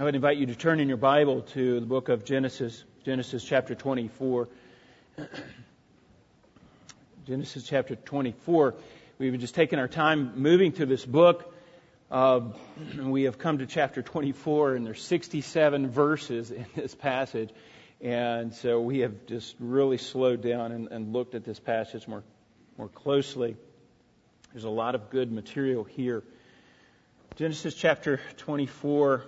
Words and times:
I 0.00 0.04
would 0.04 0.14
invite 0.14 0.36
you 0.36 0.46
to 0.46 0.54
turn 0.54 0.78
in 0.78 0.86
your 0.86 0.96
Bible 0.96 1.42
to 1.54 1.80
the 1.80 1.86
book 1.86 2.08
of 2.08 2.24
Genesis, 2.24 2.84
Genesis 3.04 3.42
chapter 3.42 3.74
24. 3.74 4.48
Genesis 7.26 7.64
chapter 7.64 7.96
24. 7.96 8.76
We've 9.18 9.36
just 9.40 9.56
taken 9.56 9.80
our 9.80 9.88
time 9.88 10.34
moving 10.36 10.70
through 10.70 10.86
this 10.86 11.04
book. 11.04 11.52
Uh, 12.12 12.42
we 13.02 13.24
have 13.24 13.38
come 13.38 13.58
to 13.58 13.66
chapter 13.66 14.00
24, 14.00 14.76
and 14.76 14.86
there's 14.86 15.02
67 15.02 15.90
verses 15.90 16.52
in 16.52 16.64
this 16.76 16.94
passage. 16.94 17.50
And 18.00 18.54
so 18.54 18.80
we 18.80 19.00
have 19.00 19.26
just 19.26 19.56
really 19.58 19.98
slowed 19.98 20.42
down 20.42 20.70
and, 20.70 20.86
and 20.92 21.12
looked 21.12 21.34
at 21.34 21.42
this 21.42 21.58
passage 21.58 22.06
more, 22.06 22.22
more 22.76 22.86
closely. 22.86 23.56
There's 24.52 24.62
a 24.62 24.70
lot 24.70 24.94
of 24.94 25.10
good 25.10 25.32
material 25.32 25.82
here. 25.82 26.22
Genesis 27.34 27.74
chapter 27.74 28.20
24 28.36 29.24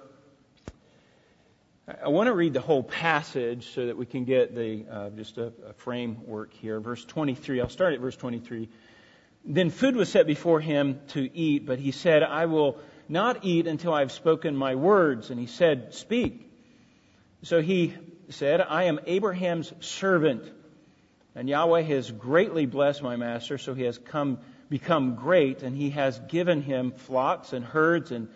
I 2.03 2.09
want 2.09 2.29
to 2.29 2.33
read 2.33 2.53
the 2.53 2.61
whole 2.61 2.83
passage 2.83 3.75
so 3.75 3.87
that 3.87 3.97
we 3.97 4.07
can 4.07 4.25
get 4.25 4.55
the 4.55 4.85
uh, 4.91 5.11
just 5.11 5.39
a, 5.39 5.53
a 5.67 5.73
framework 5.73 6.53
here. 6.53 6.79
Verse 6.79 7.05
23. 7.05 7.61
I'll 7.61 7.69
start 7.69 7.95
at 7.95 8.01
verse 8.01 8.17
23. 8.17 8.69
Then 9.45 9.71
food 9.71 9.97
was 9.97 10.09
set 10.09 10.27
before 10.27 10.61
him 10.61 11.01
to 11.09 11.37
eat, 11.37 11.67
but 11.67 11.79
he 11.79 11.91
said, 11.91 12.23
I 12.23 12.47
will 12.47 12.79
not 13.09 13.45
eat 13.45 13.67
until 13.67 13.93
I 13.93 14.01
have 14.01 14.13
spoken 14.13 14.55
my 14.55 14.75
words. 14.77 15.31
And 15.31 15.41
he 15.41 15.47
said, 15.47 15.95
Speak. 15.95 16.49
So 17.43 17.61
he 17.61 17.95
said, 18.29 18.61
I 18.61 18.85
am 18.85 19.01
Abraham's 19.07 19.73
servant, 19.81 20.45
and 21.35 21.49
Yahweh 21.49 21.83
has 21.83 22.11
greatly 22.11 22.67
blessed 22.67 23.03
my 23.03 23.17
master, 23.17 23.59
so 23.59 23.75
he 23.75 23.85
has 23.85 23.99
come 23.99 24.39
become 24.69 25.17
great, 25.17 25.63
and 25.63 25.75
he 25.75 25.91
has 25.91 26.19
given 26.29 26.63
him 26.63 26.93
flocks 26.93 27.53
and 27.53 27.65
herds 27.65 28.13
and 28.13 28.29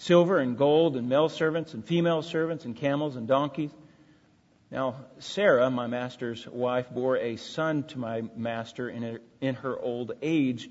silver 0.00 0.38
and 0.38 0.56
gold 0.56 0.96
and 0.96 1.08
male 1.10 1.28
servants 1.28 1.74
and 1.74 1.84
female 1.84 2.22
servants 2.22 2.64
and 2.64 2.74
camels 2.74 3.16
and 3.16 3.28
donkeys. 3.28 3.70
Now, 4.70 4.96
Sarah, 5.18 5.68
my 5.70 5.88
master's 5.88 6.46
wife, 6.46 6.88
bore 6.90 7.18
a 7.18 7.36
son 7.36 7.82
to 7.88 7.98
my 7.98 8.22
master 8.34 8.88
in 8.88 9.02
her, 9.02 9.20
in 9.42 9.56
her 9.56 9.78
old 9.78 10.12
age, 10.22 10.70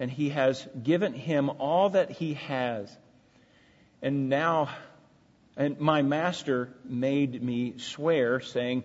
and 0.00 0.10
he 0.10 0.30
has 0.30 0.66
given 0.82 1.12
him 1.12 1.48
all 1.58 1.90
that 1.90 2.10
he 2.10 2.34
has. 2.34 2.90
And 4.02 4.28
now, 4.28 4.70
and 5.56 5.78
my 5.78 6.02
master 6.02 6.70
made 6.84 7.40
me 7.40 7.78
swear, 7.78 8.40
saying, 8.40 8.82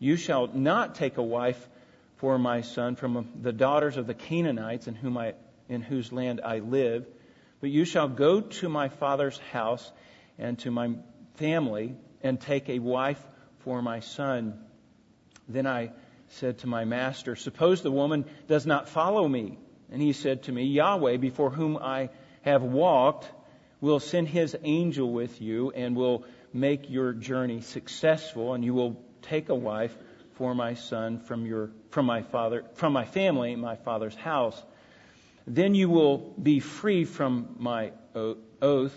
You 0.00 0.16
shall 0.16 0.48
not 0.48 0.96
take 0.96 1.18
a 1.18 1.22
wife 1.22 1.68
for 2.16 2.36
my 2.36 2.62
son 2.62 2.96
from 2.96 3.28
the 3.40 3.52
daughters 3.52 3.96
of 3.96 4.08
the 4.08 4.14
Canaanites 4.14 4.88
in, 4.88 4.96
whom 4.96 5.16
I, 5.18 5.34
in 5.68 5.82
whose 5.82 6.10
land 6.10 6.40
I 6.42 6.58
live 6.58 7.06
but 7.64 7.70
you 7.70 7.86
shall 7.86 8.08
go 8.08 8.42
to 8.42 8.68
my 8.68 8.90
father's 8.90 9.38
house 9.50 9.90
and 10.36 10.58
to 10.58 10.70
my 10.70 10.90
family 11.36 11.96
and 12.20 12.38
take 12.38 12.68
a 12.68 12.78
wife 12.78 13.26
for 13.60 13.80
my 13.80 14.00
son. 14.00 14.62
Then 15.48 15.66
I 15.66 15.92
said 16.28 16.58
to 16.58 16.66
my 16.66 16.84
master, 16.84 17.36
Suppose 17.36 17.80
the 17.80 17.90
woman 17.90 18.26
does 18.48 18.66
not 18.66 18.90
follow 18.90 19.26
me. 19.26 19.56
And 19.90 20.02
he 20.02 20.12
said 20.12 20.42
to 20.42 20.52
me, 20.52 20.64
Yahweh, 20.64 21.16
before 21.16 21.48
whom 21.48 21.78
I 21.78 22.10
have 22.42 22.62
walked, 22.62 23.32
will 23.80 23.98
send 23.98 24.28
his 24.28 24.54
angel 24.62 25.10
with 25.10 25.40
you 25.40 25.70
and 25.70 25.96
will 25.96 26.26
make 26.52 26.90
your 26.90 27.14
journey 27.14 27.62
successful, 27.62 28.52
and 28.52 28.62
you 28.62 28.74
will 28.74 29.02
take 29.22 29.48
a 29.48 29.54
wife 29.54 29.96
for 30.34 30.54
my 30.54 30.74
son 30.74 31.18
from 31.18 31.46
your 31.46 31.70
from 31.88 32.04
my 32.04 32.20
father 32.20 32.62
from 32.74 32.92
my 32.92 33.06
family, 33.06 33.56
my 33.56 33.76
father's 33.76 34.16
house. 34.16 34.62
Then 35.46 35.74
you 35.74 35.90
will 35.90 36.18
be 36.18 36.60
free 36.60 37.04
from 37.04 37.56
my 37.58 37.92
oath 38.14 38.96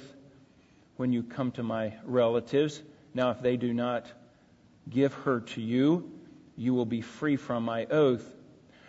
when 0.96 1.12
you 1.12 1.24
come 1.24 1.52
to 1.52 1.64
my 1.64 1.94
relatives. 2.06 2.82
Now, 3.14 3.32
if 3.32 3.42
they 3.42 3.58
do 3.58 3.74
not 3.74 4.06
give 4.90 5.14
her 5.14 5.42
to 5.42 5.62
you, 5.62 6.12
you 6.56 6.74
will 6.74 6.86
be 6.86 7.02
free 7.02 7.36
from 7.36 7.64
my 7.64 7.86
oath. 7.86 8.26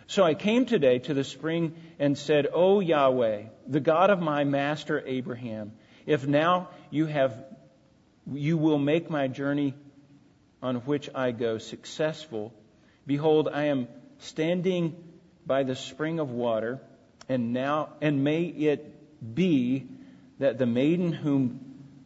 So 0.07 0.23
I 0.23 0.33
came 0.33 0.65
today 0.65 0.99
to 0.99 1.13
the 1.13 1.23
spring 1.23 1.75
and 1.99 2.17
said, 2.17 2.47
O 2.51 2.79
Yahweh, 2.79 3.43
the 3.67 3.79
God 3.79 4.09
of 4.09 4.19
my 4.19 4.43
master 4.43 5.03
Abraham, 5.05 5.73
if 6.05 6.25
now 6.25 6.69
you 6.89 7.05
have, 7.05 7.43
you 8.31 8.57
will 8.57 8.79
make 8.79 9.09
my 9.09 9.27
journey 9.27 9.75
on 10.63 10.77
which 10.77 11.09
I 11.13 11.31
go 11.31 11.57
successful. 11.57 12.53
Behold, 13.05 13.49
I 13.51 13.65
am 13.65 13.87
standing 14.19 14.95
by 15.45 15.63
the 15.63 15.75
spring 15.75 16.19
of 16.19 16.31
water 16.31 16.79
and 17.29 17.53
now 17.53 17.89
and 18.01 18.23
may 18.23 18.43
it 18.43 19.35
be 19.35 19.87
that 20.39 20.57
the 20.57 20.65
maiden 20.65 21.13
whom 21.13 21.59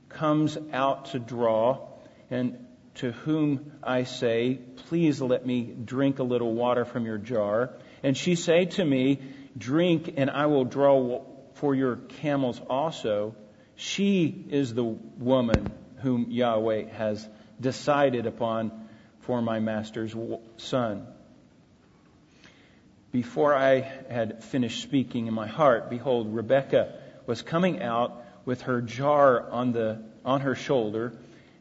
comes 0.09 0.57
out 0.71 1.05
to 1.05 1.19
draw 1.19 1.87
and 2.29 2.67
to 2.95 3.11
whom 3.11 3.71
I 3.81 4.03
say, 4.03 4.59
Please 4.87 5.21
let 5.21 5.45
me 5.45 5.61
drink 5.61 6.19
a 6.19 6.23
little 6.23 6.53
water 6.53 6.85
from 6.85 7.05
your 7.05 7.17
jar. 7.17 7.71
And 8.03 8.15
she 8.15 8.35
say 8.35 8.65
to 8.65 8.85
me, 8.85 9.19
Drink, 9.57 10.13
and 10.17 10.29
I 10.29 10.47
will 10.47 10.65
draw 10.65 11.23
for 11.55 11.73
your 11.73 11.95
camels 11.95 12.61
also. 12.69 13.35
She 13.75 14.45
is 14.49 14.73
the 14.73 14.83
woman 14.83 15.71
whom 15.97 16.29
Yahweh 16.29 16.89
has 16.89 17.27
decided 17.59 18.25
upon 18.25 18.87
for 19.21 19.41
my 19.41 19.59
master's 19.59 20.13
son. 20.57 21.07
Before 23.13 23.53
I 23.53 23.81
had 24.09 24.43
finished 24.43 24.81
speaking 24.81 25.27
in 25.27 25.35
my 25.35 25.45
heart, 25.45 25.87
behold, 25.91 26.33
Rebekah 26.33 26.93
was 27.27 27.43
coming 27.43 27.79
out 27.79 28.25
with 28.43 28.63
her 28.63 28.81
jar 28.81 29.51
on, 29.51 29.71
the, 29.71 30.01
on 30.25 30.41
her 30.41 30.55
shoulder, 30.55 31.13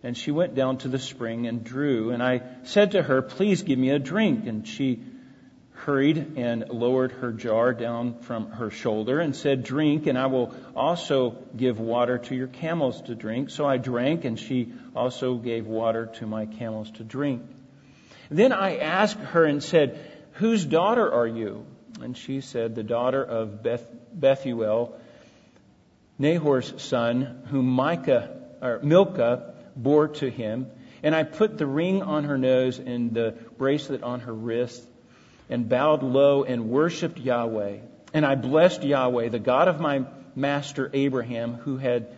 and 0.02 0.16
she 0.16 0.30
went 0.30 0.54
down 0.54 0.78
to 0.78 0.88
the 0.88 0.98
spring 0.98 1.46
and 1.46 1.62
drew. 1.62 2.08
And 2.08 2.22
I 2.22 2.40
said 2.62 2.92
to 2.92 3.02
her, 3.02 3.20
Please 3.20 3.64
give 3.64 3.78
me 3.78 3.90
a 3.90 3.98
drink. 3.98 4.46
And 4.46 4.66
she 4.66 5.04
hurried 5.72 6.38
and 6.38 6.70
lowered 6.70 7.12
her 7.12 7.32
jar 7.32 7.74
down 7.74 8.20
from 8.20 8.52
her 8.52 8.70
shoulder 8.70 9.20
and 9.20 9.36
said, 9.36 9.62
Drink, 9.62 10.06
and 10.06 10.16
I 10.16 10.28
will 10.28 10.54
also 10.74 11.36
give 11.54 11.78
water 11.78 12.16
to 12.16 12.34
your 12.34 12.48
camels 12.48 13.02
to 13.02 13.14
drink. 13.14 13.50
So 13.50 13.66
I 13.66 13.76
drank, 13.76 14.24
and 14.24 14.40
she 14.40 14.72
also 14.96 15.34
gave 15.34 15.66
water 15.66 16.06
to 16.14 16.26
my 16.26 16.46
camels 16.46 16.90
to 16.92 17.04
drink. 17.04 17.42
Then 18.30 18.52
I 18.52 18.78
asked 18.78 19.18
her 19.18 19.44
and 19.44 19.62
said, 19.62 20.00
Whose 20.42 20.64
daughter 20.64 21.08
are 21.08 21.26
you? 21.28 21.64
And 22.00 22.16
she 22.16 22.40
said, 22.40 22.74
The 22.74 22.82
daughter 22.82 23.22
of 23.22 23.62
Beth, 23.62 23.86
Bethuel, 24.12 24.98
Nahor's 26.18 26.82
son, 26.82 27.44
whom 27.46 27.66
Micah, 27.66 28.40
or 28.60 28.80
Milcah 28.82 29.54
bore 29.76 30.08
to 30.08 30.28
him. 30.28 30.66
And 31.04 31.14
I 31.14 31.22
put 31.22 31.58
the 31.58 31.66
ring 31.68 32.02
on 32.02 32.24
her 32.24 32.38
nose 32.38 32.80
and 32.80 33.14
the 33.14 33.36
bracelet 33.56 34.02
on 34.02 34.18
her 34.18 34.34
wrist 34.34 34.82
and 35.48 35.68
bowed 35.68 36.02
low 36.02 36.42
and 36.42 36.70
worshiped 36.70 37.18
Yahweh. 37.18 37.76
And 38.12 38.26
I 38.26 38.34
blessed 38.34 38.82
Yahweh, 38.82 39.28
the 39.28 39.38
God 39.38 39.68
of 39.68 39.78
my 39.78 40.06
master 40.34 40.90
Abraham, 40.92 41.54
who 41.54 41.76
had 41.76 42.16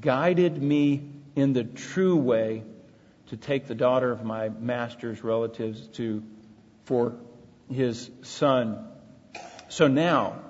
guided 0.00 0.62
me 0.62 1.10
in 1.34 1.54
the 1.54 1.64
true 1.64 2.18
way 2.18 2.62
to 3.30 3.36
take 3.36 3.66
the 3.66 3.74
daughter 3.74 4.12
of 4.12 4.24
my 4.24 4.48
master's 4.48 5.24
relatives 5.24 5.88
to 5.94 6.22
for 6.84 7.16
his 7.70 8.10
son. 8.22 8.86
So 9.68 9.88
now, 9.88 10.40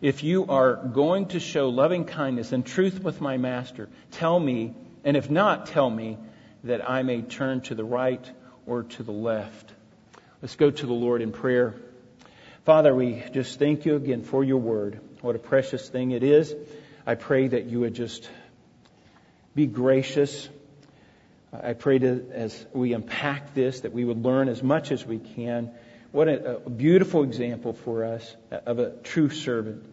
if 0.00 0.22
you 0.22 0.46
are 0.46 0.74
going 0.74 1.28
to 1.28 1.40
show 1.40 1.68
loving 1.68 2.04
kindness 2.04 2.52
and 2.52 2.66
truth 2.66 3.02
with 3.02 3.20
my 3.20 3.36
master, 3.36 3.88
tell 4.10 4.38
me, 4.38 4.74
and 5.04 5.16
if 5.16 5.30
not, 5.30 5.66
tell 5.66 5.88
me 5.88 6.18
that 6.64 6.88
I 6.88 7.02
may 7.02 7.22
turn 7.22 7.60
to 7.62 7.74
the 7.74 7.84
right 7.84 8.28
or 8.66 8.82
to 8.82 9.02
the 9.02 9.12
left. 9.12 9.72
Let's 10.42 10.56
go 10.56 10.70
to 10.70 10.86
the 10.86 10.92
Lord 10.92 11.22
in 11.22 11.32
prayer. 11.32 11.74
Father, 12.64 12.94
we 12.94 13.22
just 13.32 13.58
thank 13.58 13.86
you 13.86 13.96
again 13.96 14.24
for 14.24 14.42
your 14.42 14.58
word. 14.58 15.00
What 15.20 15.36
a 15.36 15.38
precious 15.38 15.88
thing 15.88 16.10
it 16.10 16.22
is. 16.22 16.54
I 17.06 17.14
pray 17.14 17.48
that 17.48 17.66
you 17.66 17.80
would 17.80 17.94
just 17.94 18.28
be 19.54 19.66
gracious. 19.66 20.48
I 21.52 21.74
pray 21.74 21.98
that 21.98 22.30
as 22.32 22.66
we 22.72 22.92
unpack 22.94 23.54
this, 23.54 23.80
that 23.80 23.92
we 23.92 24.04
would 24.04 24.22
learn 24.22 24.48
as 24.48 24.62
much 24.62 24.90
as 24.90 25.06
we 25.06 25.18
can 25.18 25.70
what 26.14 26.28
a, 26.28 26.58
a 26.58 26.70
beautiful 26.70 27.24
example 27.24 27.72
for 27.72 28.04
us 28.04 28.36
of 28.52 28.78
a 28.78 28.90
true 29.02 29.30
servant. 29.30 29.84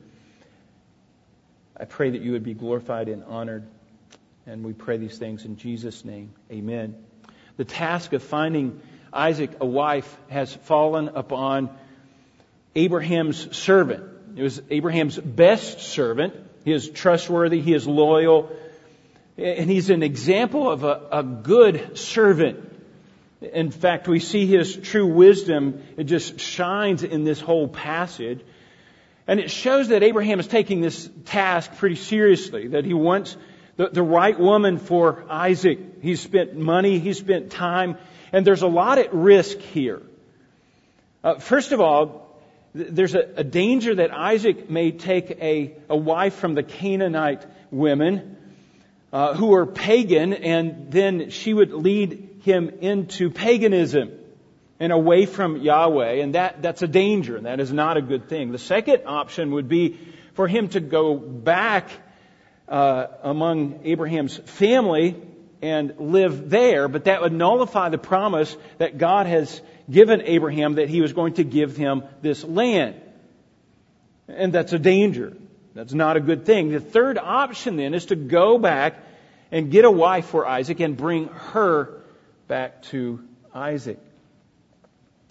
I 1.76 1.86
pray 1.86 2.12
that 2.12 2.22
you 2.22 2.34
would 2.34 2.44
be 2.44 2.54
glorified 2.54 3.10
and 3.10 3.24
honored. 3.24 3.66
And 4.46 4.64
we 4.64 4.74
pray 4.74 4.98
these 4.98 5.18
things 5.18 5.46
in 5.46 5.58
Jesus' 5.58 6.06
name. 6.06 6.32
Amen. 6.52 6.96
The 7.58 7.66
task 7.66 8.14
of 8.14 8.22
finding 8.22 8.82
Isaac 9.12 9.50
a 9.62 9.66
wife 9.66 10.16
has 10.30 10.54
fallen 10.54 11.10
upon 11.16 11.72
Abraham's 12.76 13.58
servant. 13.58 14.04
It 14.36 14.44
was 14.44 14.62
Abraham's 14.70 15.18
best 15.18 15.80
servant. 15.80 16.36
He 16.64 16.72
is 16.72 16.88
trustworthy. 16.88 17.62
He 17.62 17.74
is 17.74 17.88
loyal. 17.88 18.56
And 19.40 19.72
he's 19.72 19.90
an 19.90 20.04
example 20.04 20.70
of 20.70 20.84
a, 20.84 21.02
a 21.12 21.24
good 21.24 21.98
servant. 21.98 22.71
In 23.42 23.72
fact, 23.72 24.08
we 24.08 24.20
see 24.20 24.46
his 24.46 24.78
true 24.78 25.08
wisdom, 25.08 25.84
it 25.98 26.04
just 26.04 26.40
shines 26.40 27.02
in 27.02 27.24
this 27.24 27.40
whole 27.40 27.68
passage. 27.68 28.40
And 29.28 29.40
it 29.40 29.50
shows 29.50 29.88
that 29.88 30.04
Abraham 30.04 30.40
is 30.40 30.48
taking 30.48 30.82
this 30.82 31.10
task 31.26 31.76
pretty 31.78 31.96
seriously, 31.96 32.70
that 32.70 32.86
he 32.86 32.94
wants 32.94 33.36
the, 33.78 33.90
the 33.90 34.04
right 34.04 34.40
woman 34.40 34.78
for 34.78 35.26
Isaac. 35.28 35.80
He's 36.02 36.22
spent 36.22 36.56
money, 36.56 37.00
he's 37.00 37.18
spent 37.18 37.52
time, 37.52 37.98
and 38.32 38.46
there's 38.46 38.62
a 38.62 38.68
lot 38.68 39.00
at 39.00 39.14
risk 39.14 39.58
here. 39.58 40.02
Uh, 41.24 41.36
first 41.36 41.72
of 41.72 41.82
all, 41.82 42.40
there's 42.74 43.16
a, 43.16 43.28
a, 43.38 43.44
danger 43.44 43.96
that 43.96 44.12
Isaac 44.12 44.70
may 44.70 44.92
take 44.92 45.32
a, 45.32 45.74
a 45.90 45.96
wife 45.96 46.36
from 46.36 46.54
the 46.54 46.64
Canaanite 46.64 47.46
women 47.70 48.38
uh, 49.12 49.34
who 49.34 49.54
are 49.54 49.66
pagan, 49.66 50.34
and 50.34 50.92
then 50.92 51.30
she 51.32 51.54
would 51.54 51.74
lead 51.74 52.31
him 52.42 52.70
into 52.82 53.30
paganism 53.30 54.12
and 54.80 54.92
away 54.92 55.26
from 55.26 55.58
Yahweh, 55.58 56.22
and 56.24 56.36
that, 56.36 56.62
that's 56.62 56.82
a 56.82 56.88
danger, 56.88 57.38
and 57.38 57.46
that 57.46 57.60
is 57.60 57.72
not 57.72 57.98
a 57.98 58.02
good 58.02 58.28
thing. 58.28 58.52
The 58.52 58.58
second 58.58 59.04
option 59.06 59.52
would 59.52 59.68
be 59.68 60.00
for 60.34 60.48
him 60.48 60.70
to 60.70 60.80
go 60.80 61.16
back 61.16 61.90
uh, 62.68 63.08
among 63.22 63.82
Abraham's 63.84 64.38
family 64.38 65.16
and 65.62 65.94
live 66.00 66.50
there, 66.50 66.88
but 66.88 67.06
that 67.06 67.22
would 67.22 67.34
nullify 67.34 67.90
the 67.90 68.00
promise 68.00 68.58
that 68.80 68.98
God 68.98 69.28
has 69.28 69.62
given 69.90 70.22
Abraham 70.22 70.76
that 70.76 70.90
he 70.90 71.02
was 71.02 71.14
going 71.14 71.36
to 71.36 71.44
give 71.44 71.78
him 71.78 72.04
this 72.22 72.44
land. 72.44 72.96
And 74.28 74.52
that's 74.52 74.74
a 74.74 74.80
danger. 74.80 75.38
That's 75.76 75.94
not 75.94 76.18
a 76.18 76.20
good 76.20 76.46
thing. 76.46 76.72
The 76.72 76.80
third 76.80 77.18
option 77.18 77.76
then 77.76 77.94
is 77.94 78.06
to 78.08 78.16
go 78.16 78.58
back 78.58 78.96
and 79.52 79.70
get 79.70 79.86
a 79.86 79.92
wife 79.92 80.26
for 80.28 80.48
Isaac 80.48 80.80
and 80.80 80.98
bring 80.98 81.28
her 81.28 82.01
back 82.52 82.82
to 82.82 83.24
Isaac. 83.56 83.98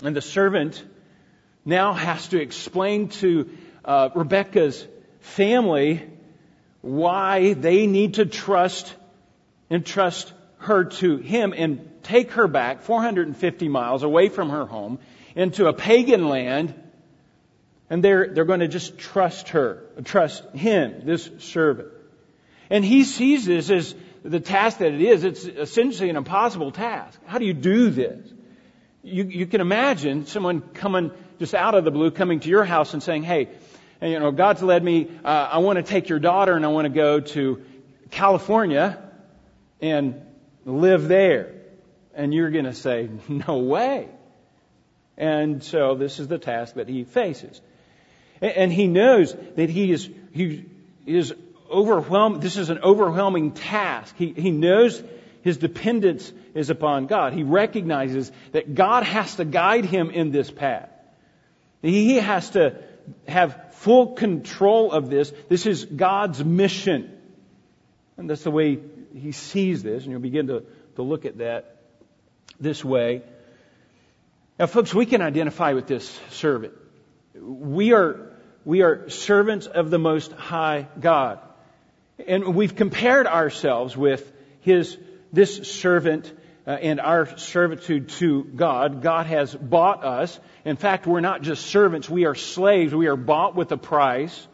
And 0.02 0.16
the 0.16 0.22
servant 0.22 0.82
now 1.66 1.92
has 1.92 2.28
to 2.28 2.40
explain 2.40 3.08
to 3.08 3.50
uh, 3.84 4.08
Rebecca's 4.14 4.86
family 5.18 6.08
why 6.80 7.52
they 7.52 7.86
need 7.86 8.14
to 8.14 8.24
trust 8.24 8.94
and 9.68 9.84
trust 9.84 10.32
her 10.60 10.84
to 10.84 11.18
him 11.18 11.52
and 11.54 11.90
take 12.02 12.30
her 12.30 12.48
back 12.48 12.80
450 12.80 13.68
miles 13.68 14.02
away 14.02 14.30
from 14.30 14.48
her 14.48 14.64
home 14.64 14.98
into 15.34 15.66
a 15.66 15.74
pagan 15.74 16.26
land 16.26 16.72
and 17.90 18.02
they're, 18.02 18.28
they're 18.28 18.46
going 18.46 18.60
to 18.60 18.68
just 18.68 18.96
trust 18.96 19.50
her, 19.50 19.84
trust 20.04 20.42
him, 20.54 21.02
this 21.04 21.28
servant. 21.40 21.88
And 22.70 22.82
he 22.82 23.04
sees 23.04 23.44
this 23.44 23.68
as 23.68 23.94
the 24.22 24.40
task 24.40 24.78
that 24.78 24.92
it 24.92 25.00
is. 25.00 25.24
It's 25.24 25.44
essentially 25.44 26.10
an 26.10 26.16
impossible 26.16 26.72
task. 26.72 27.18
How 27.26 27.38
do 27.38 27.44
you 27.44 27.54
do 27.54 27.90
this? 27.90 28.32
You, 29.02 29.24
you 29.24 29.46
can 29.46 29.60
imagine 29.60 30.26
someone 30.26 30.60
coming 30.60 31.10
just 31.38 31.54
out 31.54 31.74
of 31.74 31.84
the 31.84 31.90
blue, 31.90 32.10
coming 32.10 32.40
to 32.40 32.48
your 32.48 32.64
house 32.64 32.92
and 32.92 33.02
saying, 33.02 33.22
hey, 33.22 33.48
you 34.02 34.18
know, 34.18 34.30
God's 34.30 34.62
led 34.62 34.82
me, 34.82 35.10
uh, 35.24 35.28
I 35.52 35.58
want 35.58 35.78
to 35.78 35.82
take 35.82 36.08
your 36.08 36.18
daughter 36.18 36.54
and 36.54 36.64
I 36.64 36.68
want 36.68 36.86
to 36.86 36.90
go 36.90 37.20
to 37.20 37.62
California 38.10 39.02
and 39.80 40.20
live 40.64 41.08
there. 41.08 41.54
And 42.14 42.34
you're 42.34 42.50
going 42.50 42.64
to 42.66 42.74
say, 42.74 43.08
no 43.28 43.58
way. 43.58 44.08
And 45.16 45.62
so 45.62 45.94
this 45.94 46.18
is 46.18 46.28
the 46.28 46.38
task 46.38 46.74
that 46.74 46.88
he 46.88 47.04
faces. 47.04 47.60
And 48.40 48.72
he 48.72 48.86
knows 48.86 49.34
that 49.56 49.68
he 49.68 49.92
is, 49.92 50.08
he 50.32 50.64
is 51.04 51.34
overwhelmed. 51.70 52.42
This 52.42 52.56
is 52.56 52.70
an 52.70 52.78
overwhelming 52.78 53.52
task. 53.52 54.14
He, 54.16 54.32
he 54.32 54.50
knows 54.50 55.02
his 55.42 55.56
dependence 55.56 56.32
is 56.54 56.70
upon 56.70 57.06
God. 57.06 57.32
He 57.32 57.42
recognizes 57.42 58.30
that 58.52 58.74
God 58.74 59.04
has 59.04 59.36
to 59.36 59.44
guide 59.44 59.84
him 59.84 60.10
in 60.10 60.30
this 60.30 60.50
path. 60.50 60.90
He 61.82 62.16
has 62.16 62.50
to 62.50 62.82
have 63.26 63.74
full 63.74 64.14
control 64.14 64.92
of 64.92 65.08
this. 65.08 65.32
This 65.48 65.66
is 65.66 65.84
God's 65.84 66.44
mission. 66.44 67.16
And 68.16 68.28
that's 68.28 68.42
the 68.42 68.50
way 68.50 68.78
he 69.14 69.32
sees 69.32 69.82
this, 69.82 70.02
and 70.02 70.12
you'll 70.12 70.20
begin 70.20 70.48
to, 70.48 70.64
to 70.96 71.02
look 71.02 71.24
at 71.24 71.38
that 71.38 71.76
this 72.60 72.84
way. 72.84 73.22
Now, 74.58 74.66
folks, 74.66 74.92
we 74.92 75.06
can 75.06 75.22
identify 75.22 75.72
with 75.72 75.86
this 75.86 76.20
servant. 76.28 76.74
We 77.34 77.94
are, 77.94 78.30
we 78.66 78.82
are 78.82 79.08
servants 79.08 79.66
of 79.66 79.88
the 79.88 79.98
Most 79.98 80.32
High 80.32 80.86
God. 81.00 81.40
And 82.26 82.54
we've 82.54 82.74
compared 82.74 83.26
ourselves 83.26 83.96
with 83.96 84.30
his, 84.60 84.96
this 85.32 85.70
servant 85.70 86.32
uh, 86.66 86.70
and 86.70 87.00
our 87.00 87.36
servitude 87.38 88.08
to 88.10 88.44
God. 88.44 89.02
God 89.02 89.26
has 89.26 89.54
bought 89.54 90.04
us. 90.04 90.38
In 90.64 90.76
fact, 90.76 91.06
we're 91.06 91.20
not 91.20 91.42
just 91.42 91.66
servants, 91.66 92.08
we 92.08 92.26
are 92.26 92.34
slaves. 92.34 92.94
We 92.94 93.06
are 93.06 93.16
bought 93.16 93.54
with 93.54 93.72
a 93.72 93.78
price 93.78 94.46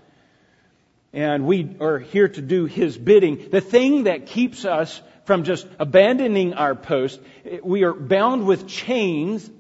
and 1.16 1.46
we 1.46 1.76
are 1.80 1.98
here 1.98 2.28
to 2.28 2.42
do 2.42 2.66
His 2.66 2.96
bidding. 2.96 3.48
The 3.50 3.62
thing 3.62 4.04
that 4.04 4.26
keeps 4.26 4.66
us 4.66 5.00
from 5.24 5.44
just 5.44 5.66
abandoning 5.78 6.52
our 6.54 6.74
post, 6.74 7.20
we 7.62 7.84
are 7.84 7.94
bound 7.94 8.46
with 8.46 8.68
chains, 8.68 9.50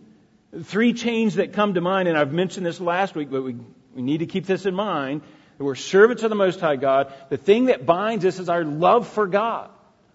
three 0.64 0.92
chains 0.92 1.36
that 1.36 1.54
come 1.54 1.74
to 1.74 1.80
mind, 1.80 2.08
and 2.08 2.16
I've 2.16 2.32
mentioned 2.32 2.66
this 2.66 2.78
last 2.78 3.14
week, 3.14 3.30
but 3.30 3.42
we, 3.42 3.56
we 3.94 4.02
need 4.02 4.18
to 4.18 4.26
keep 4.26 4.44
this 4.44 4.66
in 4.66 4.74
mind. 4.74 5.22
We're 5.58 5.74
servants 5.74 6.22
of 6.22 6.30
the 6.30 6.36
Most 6.36 6.60
High 6.60 6.76
God. 6.76 7.12
The 7.30 7.36
thing 7.36 7.66
that 7.66 7.86
binds 7.86 8.24
us 8.24 8.38
is 8.38 8.48
our 8.48 8.64
love 8.64 9.08
for 9.08 9.26
God, 9.26 9.70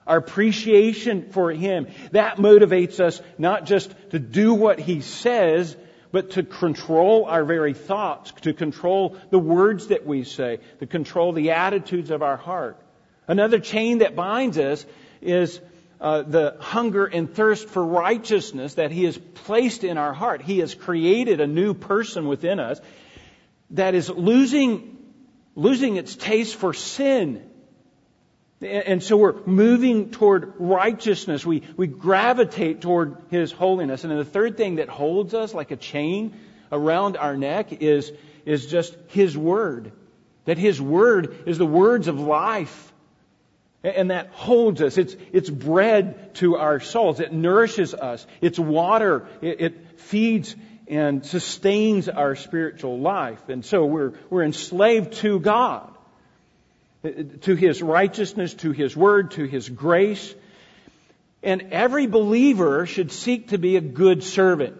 our 0.05 0.17
appreciation 0.17 1.31
for 1.31 1.51
Him. 1.51 1.87
That 2.11 2.37
motivates 2.37 2.99
us 2.99 3.21
not 3.37 3.65
just 3.65 3.93
to 4.11 4.19
do 4.19 4.53
what 4.53 4.79
He 4.79 5.01
says, 5.01 5.75
but 6.11 6.31
to 6.31 6.43
control 6.43 7.25
our 7.25 7.43
very 7.43 7.73
thoughts, 7.73 8.31
to 8.41 8.53
control 8.53 9.17
the 9.29 9.39
words 9.39 9.87
that 9.87 10.05
we 10.05 10.23
say, 10.23 10.59
to 10.79 10.85
control 10.85 11.31
the 11.33 11.51
attitudes 11.51 12.11
of 12.11 12.21
our 12.21 12.37
heart. 12.37 12.77
Another 13.27 13.59
chain 13.59 13.99
that 13.99 14.15
binds 14.15 14.57
us 14.57 14.85
is 15.21 15.59
uh, 16.01 16.23
the 16.23 16.57
hunger 16.59 17.05
and 17.05 17.33
thirst 17.33 17.69
for 17.69 17.85
righteousness 17.85 18.73
that 18.73 18.91
He 18.91 19.05
has 19.05 19.17
placed 19.17 19.83
in 19.83 19.97
our 19.97 20.13
heart. 20.13 20.41
He 20.41 20.59
has 20.59 20.75
created 20.75 21.39
a 21.39 21.47
new 21.47 21.73
person 21.73 22.27
within 22.27 22.59
us 22.59 22.79
that 23.69 23.95
is 23.95 24.09
losing, 24.09 24.97
losing 25.55 25.97
its 25.97 26.15
taste 26.15 26.55
for 26.55 26.73
sin 26.73 27.51
and 28.61 29.01
so 29.01 29.17
we're 29.17 29.43
moving 29.45 30.11
toward 30.11 30.53
righteousness. 30.59 31.43
We, 31.43 31.63
we 31.77 31.87
gravitate 31.87 32.81
toward 32.81 33.17
His 33.31 33.51
holiness. 33.51 34.03
And 34.03 34.11
then 34.11 34.19
the 34.19 34.25
third 34.25 34.55
thing 34.55 34.75
that 34.75 34.87
holds 34.87 35.33
us 35.33 35.53
like 35.53 35.71
a 35.71 35.75
chain 35.75 36.39
around 36.71 37.17
our 37.17 37.35
neck 37.35 37.81
is, 37.81 38.11
is 38.45 38.67
just 38.67 38.95
His 39.07 39.35
Word. 39.35 39.91
That 40.45 40.59
His 40.59 40.79
Word 40.79 41.43
is 41.47 41.57
the 41.57 41.65
words 41.65 42.07
of 42.07 42.19
life. 42.19 42.93
And 43.83 44.11
that 44.11 44.29
holds 44.29 44.79
us. 44.79 44.99
It's, 44.99 45.15
it's 45.31 45.49
bread 45.49 46.35
to 46.35 46.57
our 46.57 46.79
souls. 46.79 47.19
It 47.19 47.33
nourishes 47.33 47.95
us. 47.95 48.27
It's 48.41 48.59
water. 48.59 49.27
It, 49.41 49.61
it 49.61 49.99
feeds 49.99 50.55
and 50.91 51.25
sustains 51.25 52.09
our 52.09 52.35
spiritual 52.35 52.99
life. 52.99 53.47
And 53.47 53.63
so 53.63 53.85
we're, 53.85 54.13
we're 54.29 54.43
enslaved 54.43 55.13
to 55.13 55.39
God 55.39 55.89
to 57.01 57.55
His 57.55 57.81
righteousness, 57.81 58.53
to 58.55 58.71
His 58.71 58.95
word, 58.95 59.31
to 59.31 59.45
His 59.45 59.69
grace. 59.69 60.35
And 61.41 61.69
every 61.71 62.07
believer 62.07 62.85
should 62.85 63.11
seek 63.11 63.47
to 63.47 63.57
be 63.57 63.77
a 63.77 63.81
good 63.81 64.21
servant. 64.21 64.77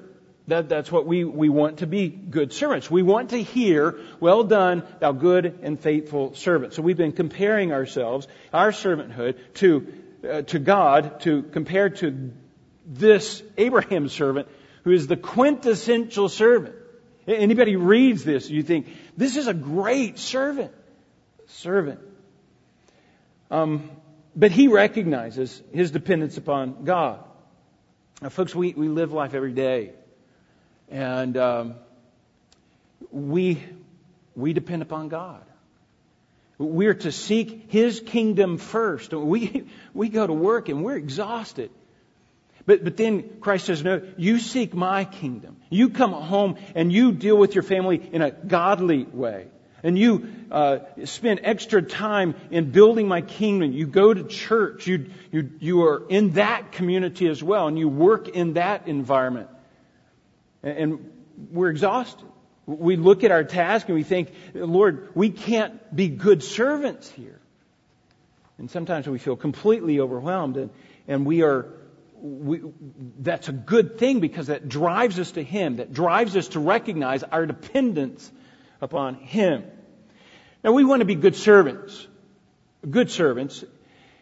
That, 0.48 0.68
that's 0.68 0.92
what 0.92 1.06
we, 1.06 1.24
we 1.24 1.48
want 1.48 1.78
to 1.78 1.88
be 1.88 2.10
good 2.10 2.52
servants. 2.52 2.92
We 2.92 3.04
want 3.04 3.30
to 3.30 3.42
hear, 3.42 3.98
well 4.20 4.44
done, 4.44 4.84
thou 5.00 5.14
good 5.14 5.60
and 5.64 5.80
faithful 5.80 6.36
servant. 6.36 6.74
So 6.74 6.82
we've 6.82 6.98
been 6.98 7.14
comparing 7.14 7.72
ourselves, 7.72 8.28
our 8.52 8.72
servanthood, 8.72 9.38
to, 9.56 9.94
uh, 10.30 10.42
to 10.42 10.60
God, 10.60 11.22
to 11.22 11.44
compare 11.44 11.90
to 11.90 12.34
this 12.86 13.42
Abraham 13.58 14.10
servant, 14.10 14.50
who 14.84 14.92
is 14.92 15.08
the 15.08 15.18
quintessential 15.18 16.30
servant. 16.30 16.76
Anybody 17.28 17.76
reads 17.76 18.24
this, 18.24 18.50
you 18.50 18.64
think, 18.64 18.88
this 19.16 19.38
is 19.38 19.48
a 19.48 19.54
great 19.54 20.18
servant. 20.18 20.72
Servant. 21.48 22.00
Um, 23.50 23.92
but 24.36 24.52
he 24.52 24.68
recognizes 24.68 25.62
his 25.72 25.92
dependence 25.92 26.38
upon 26.38 26.84
God. 26.84 27.24
Now, 28.22 28.30
folks, 28.30 28.56
we, 28.56 28.74
we 28.74 28.88
live 28.88 29.12
life 29.12 29.34
every 29.34 29.54
day. 29.54 29.92
And 30.90 31.38
um, 31.38 31.76
we, 33.12 33.64
we 34.36 34.54
depend 34.54 34.82
upon 34.82 35.10
God. 35.10 35.44
We're 36.58 36.94
to 36.94 37.12
seek 37.12 37.72
His 37.72 38.00
kingdom 38.00 38.58
first. 38.58 39.14
We, 39.14 39.66
we 39.94 40.10
go 40.10 40.28
to 40.28 40.34
work 40.34 40.70
and 40.70 40.84
we're 40.84 40.98
exhausted. 40.98 41.72
But, 42.72 42.86
but 42.86 42.96
then 42.96 43.42
Christ 43.42 43.66
says, 43.66 43.84
no, 43.84 44.02
you 44.16 44.40
seek 44.40 44.74
my 44.74 45.04
kingdom. 45.04 45.58
You 45.70 45.90
come 45.90 46.14
home 46.14 46.56
and 46.74 46.90
you 46.90 47.12
deal 47.12 47.36
with 47.36 47.54
your 47.54 47.64
family 47.64 48.02
in 48.14 48.22
a 48.22 48.32
godly 48.32 49.04
way 49.04 49.48
and 49.84 50.00
you 50.00 50.32
uh, 50.52 50.80
spend 51.04 51.42
extra 51.44 51.82
time 51.82 52.34
in 52.50 52.72
building 52.72 53.10
my 53.10 53.20
kingdom, 53.20 53.74
you 53.74 53.86
go 53.88 54.14
to 54.14 54.24
church, 54.24 54.88
you, 54.88 55.10
you, 55.34 55.50
you 55.60 55.84
are 55.84 56.04
in 56.08 56.32
that 56.34 56.72
community 56.72 57.28
as 57.28 57.44
well, 57.44 57.68
and 57.68 57.78
you 57.78 57.90
work 57.90 58.30
in 58.30 58.54
that 58.54 58.88
environment. 58.88 59.50
And, 60.64 60.78
and 60.78 61.12
we're 61.52 61.72
exhausted. 61.72 62.26
We 62.66 62.96
look 62.96 63.26
at 63.26 63.32
our 63.32 63.44
task 63.44 63.90
and 63.90 63.96
we 63.96 64.04
think, 64.04 64.32
Lord, 64.54 65.10
we 65.14 65.30
can't 65.30 65.94
be 65.94 66.08
good 66.08 66.42
servants 66.42 67.10
here. 67.10 67.42
And 68.58 68.72
sometimes 68.72 69.10
we 69.10 69.18
feel 69.18 69.36
completely 69.36 70.00
overwhelmed, 70.00 70.56
and, 70.56 70.70
and 71.10 71.26
we 71.26 71.42
are, 71.42 71.66
we, 72.22 72.62
that's 73.20 73.50
a 73.50 73.52
good 73.52 73.98
thing 73.98 74.20
because 74.20 74.48
that 74.48 74.70
drives 74.70 75.20
us 75.20 75.32
to 75.32 75.44
Him, 75.44 75.78
that 75.78 75.92
drives 75.92 76.36
us 76.38 76.50
to 76.50 76.60
recognize 76.60 77.24
our 77.24 77.46
dependence 77.46 78.32
upon 78.80 79.16
Him. 79.16 79.64
Now, 80.64 80.74
we 80.74 80.84
want 80.84 81.02
to 81.02 81.06
be 81.06 81.16
good 81.16 81.36
servants, 81.36 82.08
good 82.88 83.10
servants. 83.10 83.64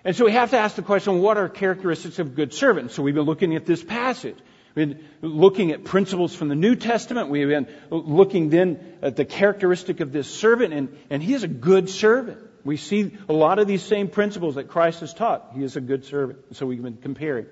And 0.06 0.16
so 0.16 0.26
we 0.26 0.32
have 0.32 0.52
to 0.52 0.58
ask 0.58 0.76
the 0.76 0.82
question, 0.82 1.22
what 1.22 1.38
are 1.38 1.50
characteristics 1.50 2.20
of 2.20 2.36
good 2.36 2.54
servants? 2.54 2.96
So 2.96 3.04
we've 3.04 3.16
been 3.16 3.26
looking 3.26 3.56
at 3.56 3.66
this 3.66 3.84
passage. 3.84 4.38
We've 4.74 4.88
been 4.88 5.04
looking 5.22 5.72
at 5.72 5.84
principles 5.84 6.34
from 6.34 6.48
the 6.48 6.56
New 6.56 6.76
Testament. 6.76 7.30
We've 7.30 7.50
been 7.50 7.68
looking 7.90 8.50
then 8.50 8.98
at 9.02 9.18
the 9.18 9.26
characteristic 9.26 10.00
of 10.00 10.14
this 10.14 10.30
servant, 10.30 10.74
and, 10.74 10.98
and 11.10 11.22
he 11.22 11.34
is 11.34 11.44
a 11.44 11.48
good 11.48 11.90
servant. 11.90 12.40
We 12.64 12.78
see 12.78 13.18
a 13.28 13.34
lot 13.34 13.60
of 13.60 13.68
these 13.68 13.84
same 13.84 14.08
principles 14.10 14.56
that 14.56 14.70
Christ 14.70 15.02
has 15.02 15.14
taught. 15.14 15.52
He 15.56 15.64
is 15.64 15.76
a 15.76 15.82
good 15.82 16.06
servant. 16.06 16.56
So 16.56 16.66
we've 16.66 16.82
been 16.82 16.98
comparing. 16.98 17.48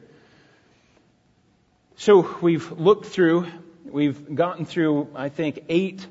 So 1.99 2.29
we've 2.41 2.71
looked 2.73 3.07
through, 3.07 3.47
we've 3.83 4.35
gotten 4.35 4.65
through, 4.65 5.07
I 5.15 5.29
think, 5.29 5.63
eight 5.67 6.05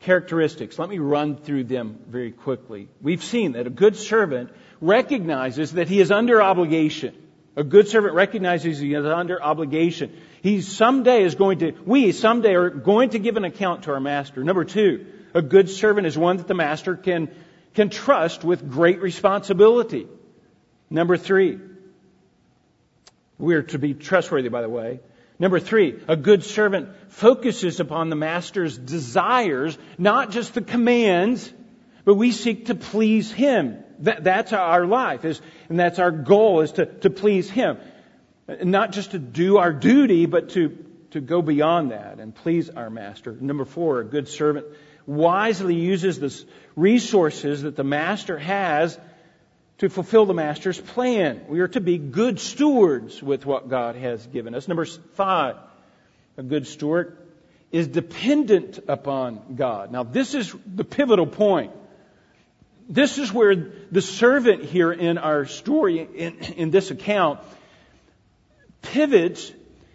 characteristics. 0.00 0.78
Let 0.78 0.88
me 0.88 0.98
run 0.98 1.36
through 1.36 1.64
them 1.64 1.98
very 2.08 2.32
quickly. 2.32 2.88
We've 3.02 3.22
seen 3.22 3.52
that 3.52 3.66
a 3.66 3.70
good 3.70 3.96
servant 3.96 4.50
recognizes 4.80 5.72
that 5.72 5.86
he 5.86 6.00
is 6.00 6.10
under 6.10 6.42
obligation. 6.42 7.14
A 7.56 7.62
good 7.62 7.88
servant 7.88 8.14
recognizes 8.14 8.78
he 8.78 8.94
is 8.94 9.04
under 9.04 9.42
obligation. 9.42 10.16
He 10.40 10.62
someday 10.62 11.24
is 11.24 11.34
going 11.34 11.58
to, 11.58 11.72
we 11.84 12.12
someday 12.12 12.54
are 12.54 12.70
going 12.70 13.10
to 13.10 13.18
give 13.18 13.36
an 13.36 13.44
account 13.44 13.82
to 13.82 13.92
our 13.92 14.00
master. 14.00 14.42
Number 14.42 14.64
two, 14.64 15.04
a 15.34 15.42
good 15.42 15.68
servant 15.68 16.06
is 16.06 16.16
one 16.16 16.38
that 16.38 16.48
the 16.48 16.54
master 16.54 16.96
can, 16.96 17.28
can 17.74 17.90
trust 17.90 18.44
with 18.44 18.70
great 18.70 19.02
responsibility. 19.02 20.06
Number 20.88 21.18
three, 21.18 21.58
we 23.36 23.54
are 23.56 23.62
to 23.64 23.78
be 23.78 23.92
trustworthy, 23.92 24.48
by 24.48 24.62
the 24.62 24.70
way. 24.70 25.00
Number 25.38 25.60
three, 25.60 26.00
a 26.08 26.16
good 26.16 26.44
servant 26.44 26.88
focuses 27.08 27.78
upon 27.78 28.10
the 28.10 28.16
master's 28.16 28.76
desires, 28.76 29.78
not 29.96 30.30
just 30.30 30.54
the 30.54 30.62
commands, 30.62 31.52
but 32.04 32.14
we 32.14 32.32
seek 32.32 32.66
to 32.66 32.74
please 32.74 33.30
him. 33.30 33.84
That, 34.00 34.24
that's 34.24 34.52
our 34.52 34.86
life, 34.86 35.24
is, 35.24 35.40
and 35.68 35.78
that's 35.78 35.98
our 35.98 36.10
goal, 36.10 36.60
is 36.62 36.72
to, 36.72 36.86
to 36.86 37.10
please 37.10 37.48
him. 37.48 37.78
Not 38.62 38.92
just 38.92 39.12
to 39.12 39.18
do 39.18 39.58
our 39.58 39.72
duty, 39.72 40.26
but 40.26 40.50
to, 40.50 40.76
to 41.10 41.20
go 41.20 41.42
beyond 41.42 41.92
that 41.92 42.18
and 42.18 42.34
please 42.34 42.70
our 42.70 42.90
master. 42.90 43.36
Number 43.38 43.64
four, 43.64 44.00
a 44.00 44.04
good 44.04 44.28
servant 44.28 44.66
wisely 45.06 45.74
uses 45.74 46.18
the 46.18 46.44
resources 46.76 47.62
that 47.62 47.76
the 47.76 47.84
master 47.84 48.38
has 48.38 48.98
to 49.78 49.88
fulfill 49.88 50.26
the 50.26 50.34
master's 50.34 50.80
plan. 50.80 51.44
We 51.48 51.60
are 51.60 51.68
to 51.68 51.80
be 51.80 51.98
good 51.98 52.40
stewards 52.40 53.22
with 53.22 53.46
what 53.46 53.68
God 53.68 53.96
has 53.96 54.26
given 54.26 54.54
us. 54.54 54.68
Number 54.68 54.84
five, 54.84 55.56
a 56.36 56.42
good 56.42 56.66
steward 56.66 57.16
is 57.70 57.86
dependent 57.86 58.80
upon 58.88 59.54
God. 59.56 59.92
Now, 59.92 60.02
this 60.02 60.34
is 60.34 60.54
the 60.66 60.84
pivotal 60.84 61.26
point. 61.26 61.72
This 62.88 63.18
is 63.18 63.32
where 63.32 63.54
the 63.90 64.00
servant 64.00 64.64
here 64.64 64.90
in 64.90 65.18
our 65.18 65.44
story, 65.44 66.00
in, 66.00 66.38
in 66.56 66.70
this 66.70 66.90
account, 66.90 67.40
pivots 68.80 69.52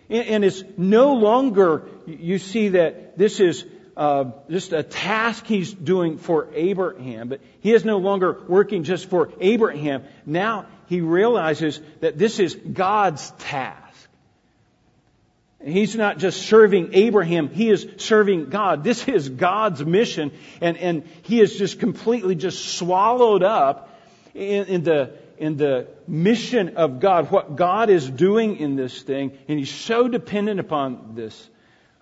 and 0.10 0.46
is 0.46 0.64
no 0.78 1.14
longer, 1.14 1.88
you 2.06 2.38
see 2.38 2.70
that 2.70 3.18
this 3.18 3.40
is 3.40 3.66
uh, 3.96 4.32
just 4.50 4.74
a 4.74 4.84
task 4.84 5.46
he's 5.46 5.74
doing 5.74 6.18
for 6.18 6.50
Abraham, 6.54 7.30
but 7.30 7.42
he 7.62 7.74
is 7.74 7.86
no 7.86 7.98
longer 7.98 8.42
working 8.48 8.84
just 8.84 9.10
for 9.10 9.32
Abraham. 9.40 10.04
Now 10.26 10.66
he 10.88 11.02
realizes 11.02 11.80
that 12.02 12.18
this 12.18 12.40
is 12.40 12.56
God's 12.56 13.32
task. 13.40 13.80
He's 15.64 15.96
not 15.96 16.18
just 16.18 16.42
serving 16.42 16.94
Abraham, 16.94 17.50
he 17.50 17.70
is 17.70 17.88
serving 17.98 18.50
God. 18.50 18.84
This 18.84 19.08
is 19.08 19.30
God's 19.30 19.86
mission, 19.86 20.32
and, 20.60 20.76
and 20.78 21.10
he 21.22 21.40
is 21.40 21.58
just 21.58 21.80
completely 21.80 22.36
just 22.36 22.78
swallowed 22.78 23.44
up 23.44 23.90
in, 24.34 24.66
in 24.66 24.84
the 24.84 25.14
in 25.38 25.58
the 25.58 25.88
mission 26.08 26.78
of 26.78 27.00
God, 27.00 27.32
what 27.32 27.56
God 27.56 27.90
is 27.90 28.10
doing 28.10 28.58
in 28.58 28.76
this 28.76 29.02
thing, 29.02 29.38
and 29.48 29.58
he's 29.58 29.74
so 29.74 30.08
dependent 30.08 30.60
upon 30.60 31.16
this 31.16 31.50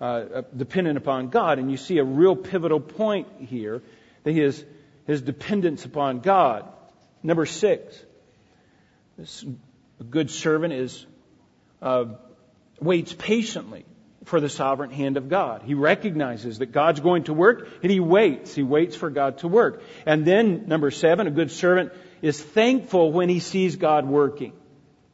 uh, 0.01 0.03
uh, 0.03 0.41
dependent 0.57 0.97
upon 0.97 1.29
God. 1.29 1.59
And 1.59 1.69
you 1.69 1.77
see 1.77 1.99
a 1.99 2.03
real 2.03 2.35
pivotal 2.35 2.79
point 2.79 3.27
here 3.39 3.83
that 4.23 4.31
his, 4.31 4.65
his 5.05 5.21
dependence 5.21 5.85
upon 5.85 6.21
God. 6.21 6.65
Number 7.21 7.45
six, 7.45 8.03
this, 9.15 9.45
a 9.99 10.03
good 10.03 10.31
servant 10.31 10.73
is 10.73 11.05
uh, 11.83 12.05
waits 12.79 13.13
patiently 13.13 13.85
for 14.25 14.41
the 14.41 14.49
sovereign 14.49 14.89
hand 14.89 15.17
of 15.17 15.29
God. 15.29 15.61
He 15.63 15.75
recognizes 15.75 16.57
that 16.57 16.71
God's 16.71 16.99
going 16.99 17.25
to 17.25 17.33
work 17.33 17.67
and 17.83 17.91
he 17.91 17.99
waits. 17.99 18.55
He 18.55 18.63
waits 18.63 18.95
for 18.95 19.11
God 19.11 19.37
to 19.39 19.47
work. 19.47 19.83
And 20.07 20.25
then, 20.25 20.67
number 20.67 20.89
seven, 20.89 21.27
a 21.27 21.31
good 21.31 21.51
servant 21.51 21.91
is 22.23 22.41
thankful 22.41 23.11
when 23.11 23.29
he 23.29 23.39
sees 23.39 23.75
God 23.75 24.07
working. 24.07 24.53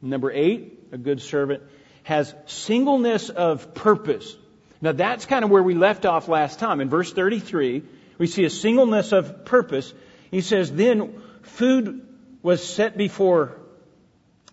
Number 0.00 0.30
eight, 0.30 0.88
a 0.92 0.98
good 0.98 1.20
servant 1.20 1.62
has 2.04 2.34
singleness 2.46 3.28
of 3.28 3.74
purpose. 3.74 4.34
Now 4.80 4.92
that's 4.92 5.26
kind 5.26 5.44
of 5.44 5.50
where 5.50 5.62
we 5.62 5.74
left 5.74 6.06
off 6.06 6.28
last 6.28 6.58
time. 6.58 6.80
In 6.80 6.88
verse 6.88 7.12
33, 7.12 7.82
we 8.18 8.26
see 8.26 8.44
a 8.44 8.50
singleness 8.50 9.12
of 9.12 9.44
purpose. 9.44 9.92
He 10.30 10.40
says, 10.40 10.70
then 10.70 11.20
food 11.42 12.06
was 12.42 12.62
set 12.62 12.96
before 12.96 13.56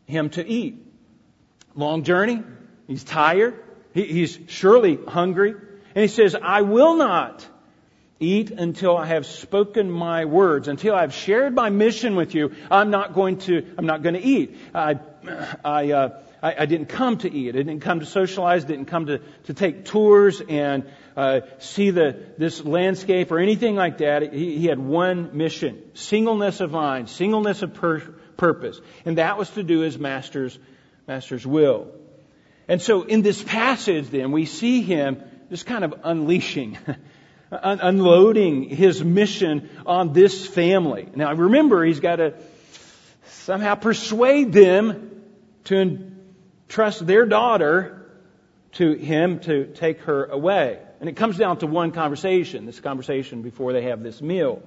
him 0.06 0.30
to 0.32 0.46
eat. 0.46 0.86
Long 1.76 2.04
journey. 2.04 2.44
He's 2.88 3.04
tired. 3.04 3.62
he's 3.94 4.40
surely 4.48 4.98
hungry. 5.08 5.52
And 5.96 6.02
he 6.02 6.08
says, 6.08 6.36
I 6.36 6.62
will 6.62 6.96
not 6.96 7.46
eat 8.20 8.52
until 8.52 8.98
I 8.98 9.08
have 9.08 9.26
spoken 9.26 9.92
my 9.92 10.26
words, 10.26 10.68
until 10.68 10.96
I've 10.96 11.14
shared 11.14 11.54
my 11.54 11.70
mission 11.70 12.16
with 12.16 12.34
you. 12.34 12.54
I'm 12.72 12.90
not 12.90 13.14
going 13.14 13.40
to, 13.40 13.66
I'm 13.78 13.86
not 13.86 14.04
going 14.04 14.16
to 14.16 14.22
eat. 14.22 14.58
I, 14.74 15.00
I, 15.64 15.92
uh, 15.92 16.20
I, 16.46 16.56
I, 16.60 16.66
didn't 16.68 16.90
come 16.90 17.18
to 17.18 17.34
eat. 17.34 17.56
I 17.56 17.64
didn't 17.64 17.80
come 17.80 18.02
to 18.02 18.06
socialize. 18.06 18.66
Didn't 18.66 18.86
come 18.86 19.08
to, 19.08 19.18
to 19.46 19.56
take 19.56 19.84
tours 19.86 20.42
and 20.48 20.86
uh, 21.18 21.42
see 21.58 21.90
the 21.90 22.24
this 22.38 22.64
landscape 22.64 23.32
or 23.32 23.40
anything 23.40 23.76
like 23.76 23.98
that. 23.98 24.32
He, 24.32 24.60
he 24.60 24.68
had 24.68 24.78
one 24.78 25.36
mission: 25.36 25.82
singleness 25.96 26.60
of 26.60 26.72
mind, 26.72 27.10
singleness 27.10 27.64
of 27.64 27.74
purpose, 27.74 28.80
and 29.06 29.18
that 29.18 29.40
was 29.40 29.50
to 29.52 29.64
do 29.64 29.80
his 29.80 29.98
master's 29.98 30.60
master's 31.08 31.48
will. 31.48 31.88
And 32.68 32.80
so, 32.80 33.02
in 33.02 33.24
this 33.24 33.42
passage, 33.42 34.10
then 34.10 34.32
we 34.32 34.46
see 34.46 34.84
him 34.84 35.24
just 35.50 35.66
kind 35.66 35.84
of 35.84 35.96
unleashing. 36.04 36.78
unloading 37.52 38.70
his 38.70 39.04
mission 39.04 39.70
on 39.86 40.14
this 40.14 40.46
family. 40.46 41.08
Now 41.16 41.34
remember, 41.34 41.84
he's 41.84 42.00
got 42.02 42.18
to 42.18 42.34
somehow 43.26 43.76
persuade 43.76 44.52
them 44.52 45.24
to 45.66 46.15
trust 46.68 47.06
their 47.06 47.26
daughter 47.26 48.06
to 48.74 48.94
him 48.94 49.40
to 49.42 49.68
take 49.68 50.02
her 50.02 50.26
away. 50.26 50.80
And 51.00 51.10
it 51.10 51.16
comes 51.16 51.38
down 51.38 51.60
to 51.60 51.68
one 51.68 51.92
conversation, 51.92 52.66
this 52.66 52.80
conversation 52.80 53.42
before 53.42 53.74
they 53.74 53.84
have 53.84 54.04
this 54.04 54.22
meal. 54.22 54.62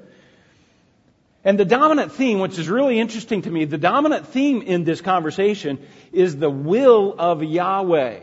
And 1.44 1.58
the 1.58 1.64
dominant 1.64 2.12
theme, 2.12 2.40
which 2.40 2.58
is 2.58 2.68
really 2.68 2.98
interesting 2.98 3.42
to 3.42 3.50
me, 3.50 3.64
the 3.64 3.78
dominant 3.78 4.28
theme 4.28 4.62
in 4.62 4.84
this 4.84 5.00
conversation 5.00 5.78
is 6.12 6.36
the 6.36 6.50
will 6.50 7.14
of 7.18 7.42
Yahweh. 7.42 8.20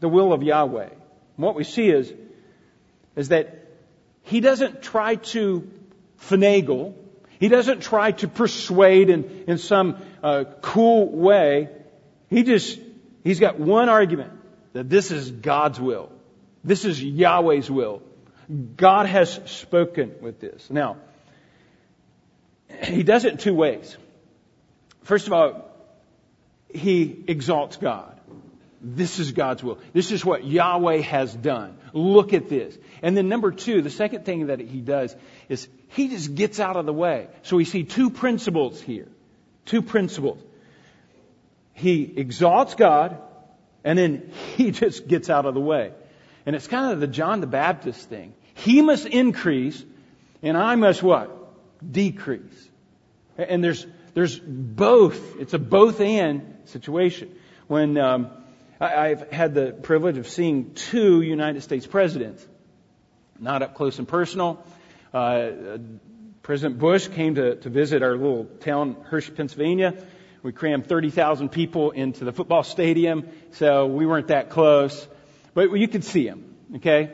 The 0.00 0.08
will 0.08 0.32
of 0.32 0.42
Yahweh. 0.42 0.88
And 0.88 1.44
what 1.44 1.54
we 1.54 1.64
see 1.64 1.88
is, 1.88 2.12
is 3.16 3.28
that 3.28 3.66
he 4.22 4.40
doesn't 4.40 4.82
try 4.82 5.16
to 5.16 5.70
finagle. 6.20 6.94
He 7.38 7.48
doesn't 7.48 7.80
try 7.80 8.12
to 8.12 8.28
persuade 8.28 9.10
in, 9.10 9.44
in 9.46 9.58
some 9.58 9.96
uh, 10.22 10.44
cool 10.60 11.10
way. 11.10 11.68
He 12.30 12.42
just 12.42 12.78
He's 13.24 13.40
got 13.40 13.58
one 13.58 13.88
argument 13.88 14.32
that 14.74 14.88
this 14.88 15.10
is 15.10 15.30
God's 15.30 15.80
will. 15.80 16.12
This 16.62 16.84
is 16.84 17.02
Yahweh's 17.02 17.70
will. 17.70 18.02
God 18.76 19.06
has 19.06 19.40
spoken 19.46 20.14
with 20.20 20.40
this. 20.40 20.70
Now, 20.70 20.98
he 22.82 23.02
does 23.02 23.24
it 23.24 23.32
in 23.32 23.38
two 23.38 23.54
ways. 23.54 23.96
First 25.02 25.26
of 25.26 25.32
all, 25.32 25.70
he 26.72 27.24
exalts 27.26 27.78
God. 27.78 28.20
This 28.82 29.18
is 29.18 29.32
God's 29.32 29.62
will. 29.62 29.78
This 29.94 30.12
is 30.12 30.24
what 30.24 30.44
Yahweh 30.44 30.98
has 30.98 31.34
done. 31.34 31.78
Look 31.94 32.34
at 32.34 32.50
this. 32.50 32.76
And 33.02 33.16
then 33.16 33.30
number 33.30 33.50
two, 33.50 33.80
the 33.80 33.88
second 33.88 34.26
thing 34.26 34.48
that 34.48 34.60
he 34.60 34.80
does 34.80 35.16
is 35.48 35.68
he 35.88 36.08
just 36.08 36.34
gets 36.34 36.60
out 36.60 36.76
of 36.76 36.84
the 36.84 36.92
way. 36.92 37.28
So 37.42 37.56
we 37.56 37.64
see 37.64 37.84
two 37.84 38.10
principles 38.10 38.80
here. 38.82 39.08
Two 39.64 39.80
principles. 39.80 40.42
He 41.74 42.02
exalts 42.16 42.74
God, 42.74 43.20
and 43.84 43.98
then 43.98 44.32
he 44.56 44.70
just 44.70 45.06
gets 45.06 45.28
out 45.28 45.44
of 45.44 45.54
the 45.54 45.60
way. 45.60 45.92
And 46.46 46.56
it's 46.56 46.66
kind 46.66 46.92
of 46.92 47.00
the 47.00 47.06
John 47.06 47.40
the 47.40 47.46
Baptist 47.46 48.08
thing. 48.08 48.34
He 48.54 48.80
must 48.80 49.06
increase, 49.06 49.84
and 50.42 50.56
I 50.56 50.76
must 50.76 51.02
what? 51.02 51.30
Decrease. 51.90 52.70
And 53.36 53.62
there's, 53.62 53.86
there's 54.14 54.38
both. 54.38 55.40
It's 55.40 55.54
a 55.54 55.58
both 55.58 56.00
and 56.00 56.58
situation. 56.66 57.34
When 57.66 57.98
um, 57.98 58.30
I, 58.80 59.08
I've 59.08 59.32
had 59.32 59.54
the 59.54 59.72
privilege 59.72 60.18
of 60.18 60.28
seeing 60.28 60.74
two 60.74 61.22
United 61.22 61.62
States 61.62 61.86
presidents, 61.86 62.46
not 63.40 63.62
up 63.62 63.74
close 63.74 63.98
and 63.98 64.06
personal. 64.06 64.64
Uh, 65.12 65.78
President 66.42 66.78
Bush 66.78 67.08
came 67.08 67.36
to, 67.36 67.56
to 67.56 67.70
visit 67.70 68.02
our 68.02 68.16
little 68.16 68.44
town, 68.44 68.96
Hershey, 69.04 69.32
Pennsylvania. 69.32 69.94
We 70.44 70.52
crammed 70.52 70.86
30,000 70.86 71.48
people 71.48 71.92
into 71.92 72.26
the 72.26 72.32
football 72.32 72.64
stadium, 72.64 73.30
so 73.52 73.86
we 73.86 74.04
weren't 74.04 74.28
that 74.28 74.50
close. 74.50 75.08
But 75.54 75.72
you 75.72 75.88
could 75.88 76.04
see 76.04 76.26
him, 76.26 76.54
okay? 76.76 77.12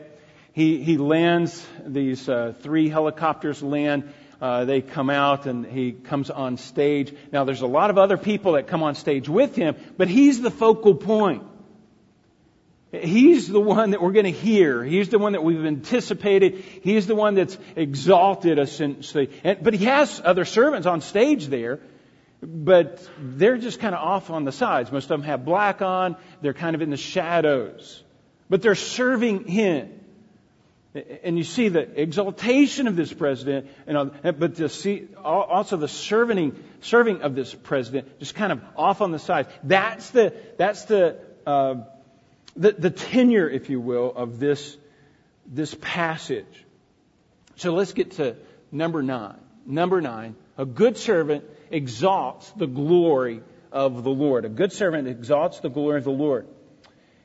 He, 0.51 0.83
he 0.83 0.97
lands, 0.97 1.65
these 1.85 2.27
uh, 2.27 2.53
three 2.59 2.89
helicopters 2.89 3.63
land. 3.63 4.11
Uh, 4.41 4.65
they 4.65 4.81
come 4.81 5.09
out 5.09 5.45
and 5.45 5.65
he 5.65 5.93
comes 5.93 6.29
on 6.29 6.57
stage. 6.57 7.15
Now, 7.31 7.45
there's 7.45 7.61
a 7.61 7.67
lot 7.67 7.89
of 7.89 7.97
other 7.97 8.17
people 8.17 8.53
that 8.53 8.67
come 8.67 8.83
on 8.83 8.95
stage 8.95 9.29
with 9.29 9.55
him, 9.55 9.77
but 9.95 10.09
he's 10.09 10.41
the 10.41 10.51
focal 10.51 10.95
point. 10.95 11.43
He's 12.91 13.47
the 13.47 13.61
one 13.61 13.91
that 13.91 14.01
we're 14.01 14.11
going 14.11 14.25
to 14.25 14.31
hear. 14.31 14.83
He's 14.83 15.07
the 15.07 15.19
one 15.19 15.31
that 15.31 15.43
we've 15.45 15.65
anticipated. 15.65 16.65
He's 16.83 17.07
the 17.07 17.15
one 17.15 17.35
that's 17.35 17.57
exalted 17.77 18.59
essentially. 18.59 19.29
And, 19.45 19.63
but 19.63 19.73
he 19.73 19.85
has 19.85 20.21
other 20.21 20.43
servants 20.43 20.85
on 20.85 20.99
stage 20.99 21.47
there, 21.47 21.79
but 22.41 23.07
they're 23.19 23.57
just 23.57 23.79
kind 23.79 23.93
of 23.93 24.01
off 24.01 24.29
on 24.29 24.45
the 24.45 24.51
sides. 24.51 24.91
Most 24.91 25.05
of 25.05 25.09
them 25.09 25.23
have 25.23 25.45
black 25.45 25.81
on. 25.81 26.15
They're 26.41 26.53
kind 26.53 26.75
of 26.75 26.81
in 26.81 26.89
the 26.89 26.97
shadows. 26.97 28.03
But 28.49 28.61
they're 28.61 28.75
serving 28.75 29.45
him. 29.45 29.99
And 31.23 31.37
you 31.37 31.45
see 31.45 31.69
the 31.69 32.01
exaltation 32.01 32.87
of 32.87 32.97
this 32.97 33.13
president, 33.13 33.67
and, 33.87 34.11
but 34.37 34.55
to 34.55 34.67
see 34.67 35.07
also 35.23 35.77
the 35.77 35.87
serving, 35.87 36.61
serving 36.81 37.21
of 37.21 37.33
this 37.33 37.53
president 37.53 38.19
just 38.19 38.35
kind 38.35 38.51
of 38.51 38.61
off 38.75 38.99
on 39.01 39.11
the 39.11 39.19
side. 39.19 39.47
That's 39.63 40.09
the, 40.09 40.33
that's 40.57 40.83
the, 40.85 41.17
uh, 41.47 41.75
the, 42.57 42.73
the 42.73 42.89
tenure, 42.89 43.49
if 43.49 43.69
you 43.69 43.79
will, 43.79 44.11
of 44.13 44.39
this, 44.39 44.75
this 45.45 45.73
passage. 45.79 46.65
So 47.55 47.73
let's 47.73 47.93
get 47.93 48.11
to 48.13 48.35
number 48.69 49.01
nine. 49.01 49.39
Number 49.65 50.01
nine, 50.01 50.35
a 50.57 50.65
good 50.65 50.97
servant 50.97 51.45
exalts 51.71 52.51
the 52.51 52.67
glory 52.67 53.41
of 53.71 54.03
the 54.03 54.09
Lord. 54.09 54.45
A 54.45 54.49
good 54.49 54.73
servant 54.73 55.07
exalts 55.07 55.59
the 55.59 55.69
glory 55.69 55.97
of 55.97 56.03
the 56.03 56.11
Lord. 56.11 56.47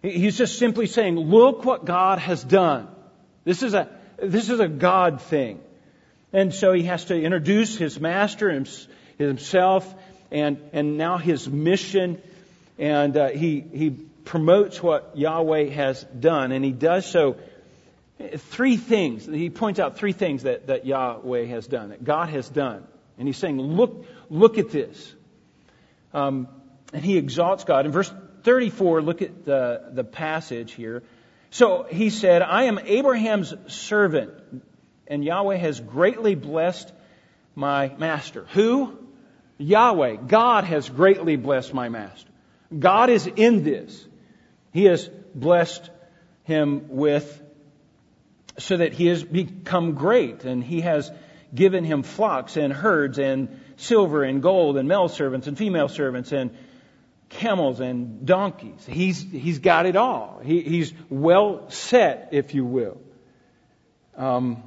He's 0.03 0.39
just 0.39 0.59
simply 0.59 0.87
saying, 0.87 1.17
look 1.17 1.65
what 1.65 1.85
God 1.85 2.19
has 2.19 2.45
done. 2.45 2.89
This 3.45 3.63
is 3.63 3.75
a, 3.75 3.89
this 4.23 4.51
is 4.51 4.61
a 4.61 4.69
God 4.69 5.21
thing. 5.21 5.61
And 6.33 6.55
so 6.55 6.73
he 6.73 6.85
has 6.85 7.07
to 7.07 7.21
introduce 7.21 7.77
his 7.77 7.99
master 7.99 8.65
himself 9.19 9.95
and, 10.31 10.59
and 10.73 10.99
now 10.99 11.19
his 11.19 11.49
mission. 11.49 12.21
And 12.79 13.17
uh, 13.17 13.29
he, 13.29 13.61
he 13.61 13.91
promotes 13.91 14.83
what 14.83 15.13
Yahweh 15.17 15.71
has 15.71 16.03
done, 16.05 16.53
and 16.53 16.65
he 16.65 16.73
does 16.73 17.07
so 17.07 17.37
three 18.37 18.77
things. 18.77 19.25
He 19.27 19.51
points 19.51 19.81
out 19.81 19.97
three 19.97 20.13
things 20.13 20.43
that, 20.43 20.67
that 20.67 20.85
Yahweh 20.85 21.47
has 21.47 21.67
done, 21.67 21.91
that 21.91 22.05
God 22.05 22.29
has 22.31 22.49
done. 22.49 22.87
And 23.19 23.27
he's 23.27 23.39
saying, 23.39 23.59
look, 23.59 24.05
look 24.31 24.59
at 24.59 24.71
this. 24.71 25.15
Um, 26.13 26.49
and 26.93 27.05
he 27.05 27.19
exalts 27.19 27.65
God. 27.65 27.87
In 27.87 27.93
verse 27.93 28.13
34, 28.43 29.03
look 29.03 29.23
at 29.23 29.45
the, 29.45 29.91
the 29.93 30.05
passage 30.05 30.73
here. 30.73 31.03
So 31.51 31.87
he 31.91 32.11
said, 32.11 32.43
I 32.43 32.65
am 32.65 32.79
Abraham's 32.79 33.55
servant, 33.69 34.33
and 35.07 35.25
Yahweh 35.25 35.57
has 35.57 35.81
greatly 35.81 36.35
blessed 36.35 36.93
my 37.55 37.89
master. 37.97 38.47
Who? 38.53 38.99
Yahweh. 39.59 40.17
God 40.27 40.65
has 40.65 40.89
greatly 40.89 41.37
blessed 41.37 41.73
my 41.73 41.89
master. 41.89 42.31
God 42.77 43.11
is 43.11 43.27
in 43.27 43.63
this. 43.63 44.07
He 44.73 44.85
has 44.85 45.09
blessed 45.35 45.91
him 46.45 46.89
with 46.89 47.43
so 48.59 48.77
that 48.77 48.93
he 48.93 49.07
has 49.07 49.23
become 49.23 49.93
great 49.93 50.45
and 50.45 50.63
he 50.63 50.81
has 50.83 51.11
given 51.57 51.83
him 51.85 52.03
flocks 52.03 52.57
and 52.57 52.73
herds 52.73 53.19
and 53.19 53.61
silver 53.77 54.23
and 54.23 54.43
gold 54.43 54.77
and 54.77 54.89
male 54.89 55.09
servants 55.09 55.47
and 55.47 55.59
female 55.59 55.89
servants 55.89 56.31
and 56.33 56.57
camels 57.29 57.81
and 57.81 58.25
donkeys. 58.25 58.87
He's, 58.87 59.21
he's 59.21 59.59
got 59.59 59.87
it 59.87 59.97
all. 59.97 60.41
He, 60.45 60.63
he's 60.63 60.93
well 61.11 61.69
set, 61.71 62.29
if 62.33 62.55
you 62.55 62.65
will. 62.65 63.01
Um, 64.17 64.63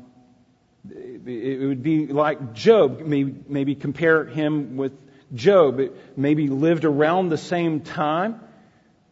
it, 0.92 1.68
would 1.68 1.84
be 1.84 2.08
like 2.08 2.54
Job. 2.54 3.02
Maybe, 3.02 3.36
maybe 3.48 3.76
compare 3.76 4.26
him 4.26 4.78
with 4.78 4.94
Job. 5.34 5.80
It 5.80 6.18
maybe 6.18 6.48
lived 6.48 6.86
around 6.86 7.30
the 7.30 7.38
same 7.38 7.82
time. 7.82 8.42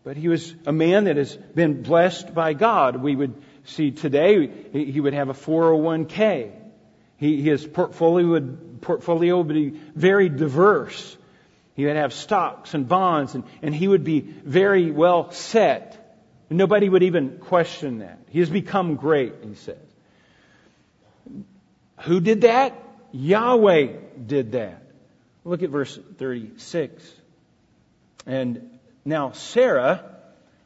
But 0.04 0.16
he 0.16 0.30
was 0.30 0.56
a 0.66 0.72
man 0.72 1.06
that 1.06 1.18
has 1.18 1.36
been 1.36 1.82
blessed 1.84 2.34
by 2.34 2.54
God. 2.54 2.96
We 2.98 3.16
would 3.16 3.42
see 3.66 3.92
today 3.92 4.48
he 4.72 5.02
would 5.02 5.14
have 5.14 5.30
a 5.30 5.34
401k. 5.34 6.52
He, 7.18 7.42
his 7.42 7.66
portfolio 7.66 8.28
would, 8.28 8.82
portfolio 8.82 9.38
would 9.38 9.48
be 9.48 9.70
very 9.96 10.30
diverse. 10.30 11.18
He 11.76 11.86
would 11.86 11.96
have 11.96 12.14
stocks 12.14 12.74
and 12.74 12.88
bonds, 12.88 13.36
and, 13.36 13.44
and 13.62 13.74
he 13.74 13.88
would 13.88 14.04
be 14.04 14.22
very 14.22 14.92
well 14.92 15.32
set. 15.32 16.24
Nobody 16.50 16.88
would 16.88 17.04
even 17.04 17.40
question 17.40 18.00
that. 18.00 18.20
He 18.30 18.40
has 18.40 18.50
become 18.50 18.96
great, 18.96 19.34
he 19.44 19.56
says. 19.56 19.78
Who 22.02 22.20
did 22.20 22.42
that? 22.42 22.82
Yahweh 23.12 23.98
did 24.26 24.52
that. 24.54 24.84
Look 25.44 25.64
at 25.64 25.70
verse 25.70 25.98
36. 26.18 27.04
And 28.26 28.80
now, 29.06 29.32
Sarah, 29.32 30.04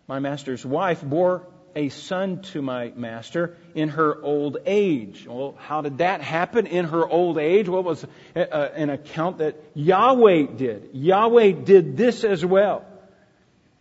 my 0.08 0.20
master's 0.20 0.66
wife, 0.66 1.02
bore 1.04 1.48
a 1.76 1.90
son 1.90 2.42
to 2.42 2.62
my 2.62 2.92
master 2.96 3.58
in 3.76 3.90
her 3.90 4.22
old 4.22 4.58
age. 4.66 5.26
Well, 5.28 5.56
how 5.58 5.82
did 5.82 6.00
that 6.00 6.22
happen 6.22 6.68
in 6.68 6.86
her 6.86 7.08
old 7.08 7.38
age? 7.38 7.68
Well, 7.70 7.82
it 7.82 7.86
was 7.86 8.06
uh, 8.36 8.40
uh, 8.40 8.70
an 8.76 8.90
account 8.90 9.40
that 9.40 9.56
Yahweh 9.74 10.48
did. 10.58 10.90
Yahweh 10.94 11.52
did 11.52 11.98
this 11.98 12.24
as 12.24 12.46
well. 12.46 12.86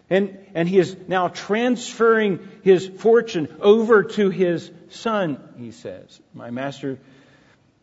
And, 0.09 0.38
and 0.55 0.68
he 0.68 0.79
is 0.79 0.96
now 1.07 1.29
transferring 1.29 2.48
his 2.62 2.87
fortune 2.87 3.57
over 3.61 4.03
to 4.03 4.31
his 4.31 4.70
son, 4.88 5.38
he 5.57 5.70
says. 5.70 6.20
My 6.35 6.50
master, 6.50 6.98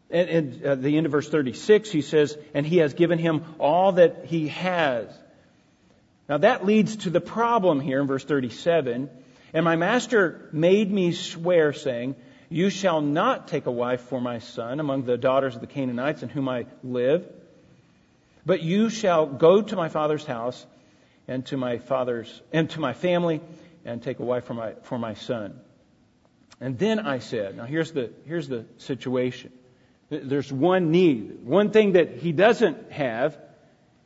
and, 0.09 0.29
and 0.29 0.63
at 0.63 0.83
the 0.83 0.97
end 0.97 1.05
of 1.05 1.13
verse 1.13 1.29
36, 1.29 1.89
he 1.89 2.01
says, 2.01 2.37
and 2.53 2.65
he 2.65 2.77
has 2.77 2.93
given 2.93 3.17
him 3.17 3.55
all 3.59 3.93
that 3.93 4.25
he 4.25 4.49
has. 4.49 5.07
Now 6.27 6.39
that 6.39 6.65
leads 6.65 6.97
to 6.97 7.09
the 7.09 7.21
problem 7.21 7.79
here 7.79 8.01
in 8.01 8.07
verse 8.07 8.25
37. 8.25 9.09
And 9.57 9.63
my 9.65 9.75
master 9.75 10.47
made 10.51 10.91
me 10.91 11.13
swear, 11.13 11.73
saying, 11.73 12.15
You 12.47 12.69
shall 12.69 13.01
not 13.01 13.47
take 13.47 13.65
a 13.65 13.71
wife 13.71 14.01
for 14.01 14.21
my 14.21 14.37
son 14.37 14.79
among 14.79 15.05
the 15.05 15.17
daughters 15.17 15.55
of 15.55 15.61
the 15.61 15.65
Canaanites 15.65 16.21
in 16.21 16.29
whom 16.29 16.47
I 16.47 16.67
live, 16.83 17.27
but 18.45 18.61
you 18.61 18.91
shall 18.91 19.25
go 19.25 19.63
to 19.63 19.75
my 19.75 19.89
father's 19.89 20.23
house 20.23 20.63
and 21.27 21.43
to 21.47 21.57
my 21.57 21.79
father's 21.79 22.39
and 22.53 22.69
to 22.69 22.79
my 22.79 22.93
family 22.93 23.41
and 23.83 24.03
take 24.03 24.19
a 24.19 24.23
wife 24.23 24.45
for 24.45 24.53
my 24.53 24.73
for 24.83 24.99
my 24.99 25.15
son. 25.15 25.59
And 26.61 26.77
then 26.77 26.99
I 26.99 27.17
said, 27.17 27.57
now 27.57 27.65
here's 27.65 27.91
the 27.91 28.11
here's 28.27 28.47
the 28.47 28.63
situation. 28.77 29.51
There's 30.11 30.53
one 30.53 30.91
need, 30.91 31.43
one 31.43 31.71
thing 31.71 31.93
that 31.93 32.17
he 32.17 32.31
doesn't 32.31 32.91
have 32.91 33.35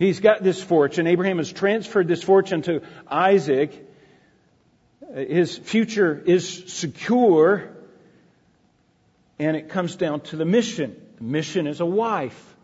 He's 0.01 0.19
got 0.19 0.41
this 0.41 0.59
fortune. 0.59 1.05
Abraham 1.05 1.37
has 1.37 1.51
transferred 1.53 2.07
this 2.07 2.23
fortune 2.23 2.63
to 2.63 2.81
Isaac. 3.07 3.90
His 5.13 5.57
future 5.57 6.21
is 6.25 6.73
secure. 6.73 7.69
And 9.39 9.57
it 9.57 9.69
comes 9.69 9.95
down 9.95 10.21
to 10.21 10.35
the 10.35 10.45
mission. 10.45 10.95
The 11.17 11.23
mission 11.23 11.67
is 11.67 11.79
a 11.79 11.85
wife. 11.85 12.55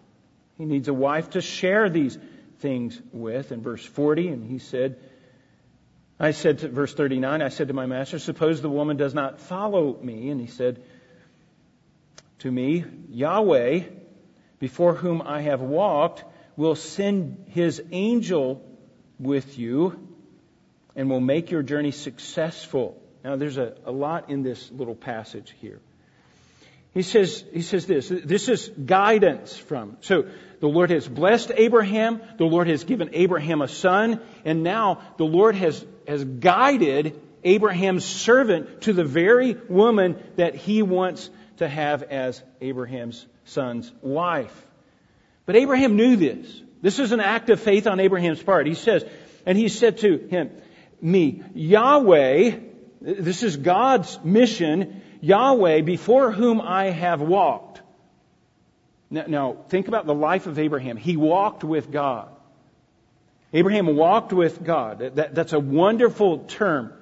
He 0.57 0.65
needs 0.65 0.87
a 0.87 0.93
wife 0.93 1.31
to 1.31 1.41
share 1.41 1.89
these 1.89 2.17
things 2.59 2.99
with. 3.11 3.51
In 3.51 3.61
verse 3.61 3.83
40, 3.83 4.29
and 4.29 4.45
he 4.45 4.59
said, 4.59 4.99
I 6.19 6.31
said 6.31 6.59
to 6.59 6.69
verse 6.69 6.93
39, 6.93 7.41
I 7.41 7.49
said 7.49 7.67
to 7.67 7.73
my 7.73 7.85
master, 7.85 8.17
suppose 8.17 8.61
the 8.61 8.69
woman 8.69 8.97
does 8.97 9.13
not 9.13 9.39
follow 9.39 9.97
me. 10.01 10.29
And 10.29 10.41
he 10.41 10.47
said 10.47 10.81
to 12.39 12.51
me, 12.51 12.85
Yahweh, 13.09 13.83
before 14.59 14.95
whom 14.95 15.21
I 15.21 15.41
have 15.41 15.61
walked, 15.61 16.23
will 16.55 16.75
send 16.75 17.45
his 17.49 17.81
angel 17.91 18.63
with 19.19 19.59
you 19.59 20.06
and 20.97 21.09
will 21.09 21.21
make 21.21 21.51
your 21.51 21.61
journey 21.61 21.91
successful. 21.91 23.01
Now, 23.23 23.37
there's 23.37 23.57
a, 23.57 23.75
a 23.85 23.91
lot 23.91 24.29
in 24.29 24.43
this 24.43 24.69
little 24.71 24.95
passage 24.95 25.55
here. 25.61 25.79
He 26.93 27.03
says, 27.03 27.45
he 27.53 27.61
says 27.61 27.85
this, 27.85 28.09
this 28.09 28.49
is 28.49 28.69
guidance 28.69 29.55
from. 29.55 29.97
So, 30.01 30.25
the 30.59 30.67
Lord 30.67 30.89
has 30.89 31.07
blessed 31.07 31.51
Abraham, 31.55 32.19
the 32.37 32.45
Lord 32.45 32.67
has 32.67 32.83
given 32.83 33.11
Abraham 33.13 33.61
a 33.61 33.67
son, 33.67 34.19
and 34.43 34.63
now 34.63 35.01
the 35.17 35.23
Lord 35.23 35.53
has, 35.53 35.85
has 36.07 36.23
guided 36.25 37.21
Abraham's 37.43 38.03
servant 38.03 38.81
to 38.81 38.93
the 38.93 39.03
very 39.03 39.55
woman 39.69 40.17
that 40.37 40.55
he 40.55 40.81
wants 40.81 41.29
to 41.57 41.67
have 41.67 42.01
as 42.01 42.41
Abraham's 42.59 43.23
son's 43.45 43.91
wife. 44.01 44.65
But 45.45 45.55
Abraham 45.55 45.95
knew 45.95 46.15
this. 46.15 46.61
This 46.81 46.97
is 46.97 47.11
an 47.11 47.19
act 47.19 47.51
of 47.51 47.59
faith 47.59 47.85
on 47.85 47.99
Abraham's 47.99 48.41
part. 48.41 48.65
He 48.65 48.73
says, 48.73 49.05
and 49.45 49.55
he 49.55 49.69
said 49.69 49.99
to 49.99 50.17
him, 50.17 50.49
me, 51.01 51.43
Yahweh, 51.53 52.59
this 53.01 53.43
is 53.43 53.57
God's 53.57 54.19
mission, 54.23 55.01
Yahweh, 55.21 55.81
before 55.81 56.31
whom 56.31 56.61
I 56.61 56.85
have 56.85 57.21
walked. 57.21 57.81
Now, 59.09 59.25
now, 59.27 59.57
think 59.69 59.87
about 59.87 60.05
the 60.05 60.13
life 60.13 60.47
of 60.47 60.59
Abraham. 60.59 60.97
He 60.97 61.15
walked 61.15 61.63
with 61.63 61.91
God. 61.91 62.29
Abraham 63.53 63.95
walked 63.95 64.33
with 64.33 64.63
God. 64.63 64.99
That, 65.15 65.33
that's 65.33 65.53
a 65.53 65.59
wonderful 65.59 66.39
term. 66.39 66.93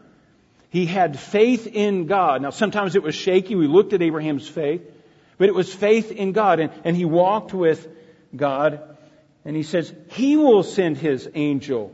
He 0.69 0.85
had 0.85 1.19
faith 1.19 1.67
in 1.67 2.05
God. 2.05 2.41
Now, 2.41 2.51
sometimes 2.51 2.95
it 2.95 3.01
was 3.01 3.15
shaky. 3.15 3.55
We 3.55 3.67
looked 3.67 3.93
at 3.93 4.01
Abraham's 4.01 4.47
faith, 4.47 4.83
but 5.37 5.49
it 5.49 5.55
was 5.55 5.73
faith 5.73 6.11
in 6.11 6.33
God. 6.33 6.59
And, 6.59 6.71
and 6.83 6.95
he 6.95 7.05
walked 7.05 7.53
with 7.53 7.87
God. 8.35 8.97
And 9.43 9.55
he 9.55 9.63
says, 9.63 9.91
He 10.11 10.37
will 10.37 10.63
send 10.63 10.97
His 10.97 11.29
angel 11.33 11.93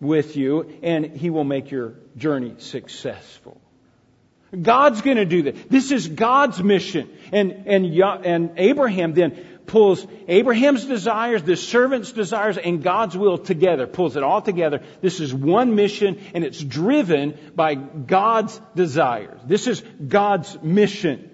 with 0.00 0.36
you 0.36 0.78
and 0.82 1.04
He 1.04 1.30
will 1.30 1.44
make 1.44 1.70
your 1.70 1.94
journey 2.16 2.54
successful. 2.58 3.60
God's 4.62 5.02
going 5.02 5.18
to 5.18 5.26
do 5.26 5.42
this. 5.42 5.58
This 5.68 5.92
is 5.92 6.08
God's 6.08 6.62
mission. 6.62 7.10
And, 7.32 7.64
and, 7.66 7.86
and 7.94 8.52
Abraham 8.56 9.12
then 9.12 9.44
pulls 9.66 10.06
Abraham's 10.26 10.86
desires, 10.86 11.42
the 11.42 11.56
servant's 11.56 12.12
desires, 12.12 12.56
and 12.56 12.82
God's 12.82 13.16
will 13.16 13.36
together, 13.36 13.86
pulls 13.86 14.16
it 14.16 14.22
all 14.22 14.40
together. 14.40 14.82
This 15.02 15.20
is 15.20 15.34
one 15.34 15.74
mission, 15.74 16.18
and 16.34 16.42
it's 16.44 16.62
driven 16.62 17.38
by 17.54 17.74
God's 17.74 18.58
desires. 18.74 19.38
This 19.44 19.66
is 19.66 19.82
God's 19.82 20.60
mission. 20.62 21.30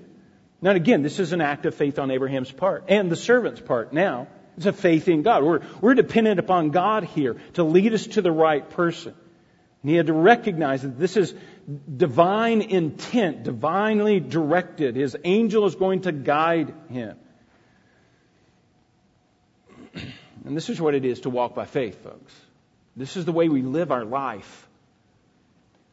Now, 0.61 0.73
again, 0.73 1.03
this 1.03 1.21
is 1.21 1.33
an 1.33 1.41
act 1.41 1.67
of 1.67 1.75
faith 1.75 1.99
on 1.99 2.11
Abraham's 2.11 2.51
part 2.51 2.85
and 2.89 3.11
the 3.11 3.17
servant's 3.17 3.61
part 3.61 3.93
now. 3.93 4.27
It's 4.57 4.67
a 4.67 4.73
faith 4.73 5.09
in 5.09 5.23
God. 5.23 5.43
We're, 5.43 5.61
we're 5.81 5.95
dependent 5.95 6.39
upon 6.39 6.71
God 6.71 7.05
here 7.05 7.37
to 7.55 7.65
lead 7.65 7.93
us 7.93 8.07
to 8.09 8.23
the 8.23 8.31
right 8.31 8.69
person. 8.71 9.15
And 9.83 9.91
he 9.91 9.97
had 9.97 10.07
to 10.07 10.13
recognize 10.13 10.83
that 10.83 10.99
this 10.99 11.17
is 11.17 11.35
divine 11.95 12.63
intent, 12.63 13.43
divinely 13.43 14.21
directed. 14.21 14.97
His 14.97 15.17
angel 15.25 15.67
is 15.67 15.75
going 15.75 16.03
to 16.03 16.13
guide 16.13 16.73
him. 16.89 17.17
And 20.47 20.55
this 20.55 20.69
is 20.69 20.79
what 20.79 20.95
it 20.95 21.07
is 21.07 21.21
to 21.21 21.31
walk 21.31 21.55
by 21.55 21.65
faith, 21.65 22.05
folks. 22.05 22.35
This 22.95 23.17
is 23.17 23.25
the 23.25 23.33
way 23.33 23.49
we 23.49 23.63
live 23.63 23.91
our 23.91 24.05
life. 24.05 24.69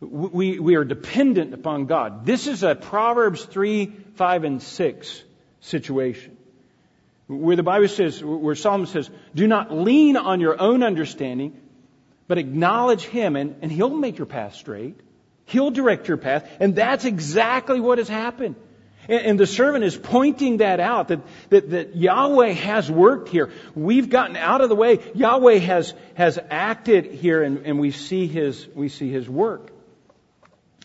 We, 0.01 0.59
we 0.59 0.75
are 0.75 0.83
dependent 0.83 1.53
upon 1.53 1.85
God. 1.85 2.25
This 2.25 2.47
is 2.47 2.61
a 2.61 2.75
Proverbs 2.75 3.45
3, 3.45 3.85
5, 4.15 4.43
and 4.43 4.61
6 4.61 5.23
situation. 5.61 6.35
Where 7.31 7.55
the 7.55 7.63
Bible 7.63 7.87
says, 7.87 8.21
where 8.21 8.55
Solomon 8.55 8.87
says, 8.87 9.09
do 9.33 9.47
not 9.47 9.73
lean 9.73 10.17
on 10.17 10.41
your 10.41 10.59
own 10.59 10.83
understanding, 10.83 11.59
but 12.27 12.37
acknowledge 12.37 13.03
Him 13.03 13.37
and, 13.37 13.55
and 13.61 13.71
He'll 13.71 13.89
make 13.89 14.17
your 14.17 14.25
path 14.25 14.55
straight. 14.55 14.99
He'll 15.45 15.71
direct 15.71 16.07
your 16.09 16.17
path. 16.17 16.49
And 16.59 16.75
that's 16.75 17.05
exactly 17.05 17.79
what 17.79 17.99
has 17.99 18.09
happened. 18.09 18.55
And, 19.07 19.25
and 19.25 19.39
the 19.39 19.47
servant 19.47 19.85
is 19.85 19.95
pointing 19.95 20.57
that 20.57 20.81
out, 20.81 21.07
that, 21.07 21.21
that, 21.49 21.69
that 21.69 21.95
Yahweh 21.95 22.51
has 22.51 22.91
worked 22.91 23.29
here. 23.29 23.49
We've 23.75 24.09
gotten 24.09 24.35
out 24.35 24.59
of 24.59 24.67
the 24.67 24.75
way. 24.75 24.99
Yahweh 25.13 25.59
has, 25.59 25.93
has 26.15 26.37
acted 26.49 27.05
here 27.05 27.43
and, 27.43 27.65
and 27.65 27.79
we 27.79 27.91
see 27.91 28.27
His, 28.27 28.67
we 28.75 28.89
see 28.89 29.09
His 29.09 29.29
work. 29.29 29.71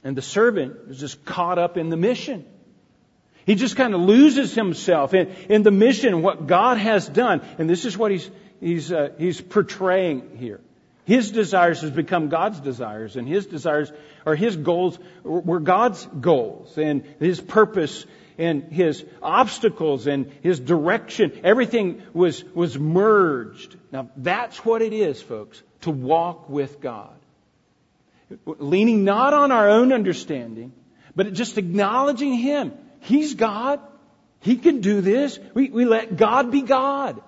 And 0.04 0.16
the 0.16 0.22
servant 0.22 0.76
is 0.90 1.00
just 1.00 1.24
caught 1.24 1.58
up 1.58 1.76
in 1.76 1.88
the 1.88 1.96
mission. 1.96 2.46
He 3.46 3.54
just 3.54 3.76
kind 3.76 3.94
of 3.94 4.00
loses 4.00 4.54
himself 4.54 5.14
in, 5.14 5.28
in 5.48 5.62
the 5.62 5.70
mission, 5.70 6.20
what 6.20 6.48
God 6.48 6.78
has 6.78 7.08
done. 7.08 7.42
And 7.58 7.70
this 7.70 7.84
is 7.84 7.96
what 7.96 8.10
he's, 8.10 8.28
he's, 8.60 8.92
uh, 8.92 9.10
he's 9.18 9.40
portraying 9.40 10.36
here. 10.36 10.60
His 11.04 11.30
desires 11.30 11.82
has 11.82 11.92
become 11.92 12.28
God's 12.28 12.58
desires, 12.58 13.14
and 13.14 13.28
his 13.28 13.46
desires 13.46 13.92
or 14.26 14.34
his 14.34 14.56
goals 14.56 14.98
were 15.22 15.60
God's 15.60 16.04
goals, 16.04 16.76
and 16.76 17.04
his 17.20 17.40
purpose 17.40 18.04
and 18.38 18.64
his 18.64 19.04
obstacles 19.22 20.08
and 20.08 20.30
his 20.42 20.58
direction, 20.58 21.40
everything 21.44 22.02
was, 22.12 22.42
was 22.52 22.76
merged. 22.76 23.76
Now 23.92 24.10
that's 24.16 24.64
what 24.64 24.82
it 24.82 24.92
is, 24.92 25.22
folks, 25.22 25.62
to 25.82 25.92
walk 25.92 26.48
with 26.48 26.80
God. 26.80 27.14
Leaning 28.44 29.04
not 29.04 29.32
on 29.32 29.52
our 29.52 29.70
own 29.70 29.92
understanding, 29.92 30.72
but 31.14 31.32
just 31.32 31.56
acknowledging 31.56 32.34
Him 32.34 32.72
He's 33.06 33.34
God. 33.34 33.80
He 34.40 34.56
can 34.56 34.80
do 34.80 35.00
this. 35.00 35.38
We, 35.54 35.70
we 35.70 35.84
let 35.84 36.16
God 36.16 36.50
be 36.50 36.62
God. 36.62 37.22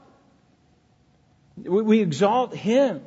We, 1.57 1.83
we 1.83 2.01
exalt 2.01 2.53
Him. 2.53 3.01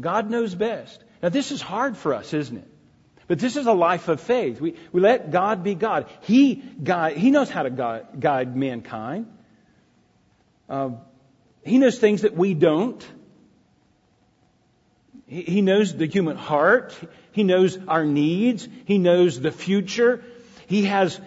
God 0.00 0.30
knows 0.30 0.54
best. 0.54 1.04
Now, 1.22 1.28
this 1.28 1.52
is 1.52 1.60
hard 1.60 1.98
for 1.98 2.14
us, 2.14 2.32
isn't 2.32 2.56
it? 2.56 2.68
But 3.26 3.38
this 3.38 3.56
is 3.56 3.66
a 3.66 3.74
life 3.74 4.08
of 4.08 4.22
faith. 4.22 4.58
We, 4.58 4.76
we 4.90 5.02
let 5.02 5.30
God 5.30 5.62
be 5.62 5.74
God. 5.74 6.06
He, 6.22 6.54
guide, 6.54 7.18
he 7.18 7.30
knows 7.30 7.50
how 7.50 7.64
to 7.64 7.70
guide, 7.70 8.06
guide 8.18 8.56
mankind. 8.56 9.26
Uh, 10.66 10.92
he 11.62 11.76
knows 11.76 11.98
things 11.98 12.22
that 12.22 12.34
we 12.34 12.54
don't. 12.54 13.06
He, 15.26 15.42
he 15.42 15.60
knows 15.60 15.94
the 15.94 16.06
human 16.06 16.38
heart. 16.38 16.98
He 17.32 17.44
knows 17.44 17.78
our 17.86 18.06
needs. 18.06 18.66
He 18.86 18.96
knows 18.96 19.38
the 19.38 19.52
future. 19.52 20.24
He 20.66 20.84
has 20.84 21.20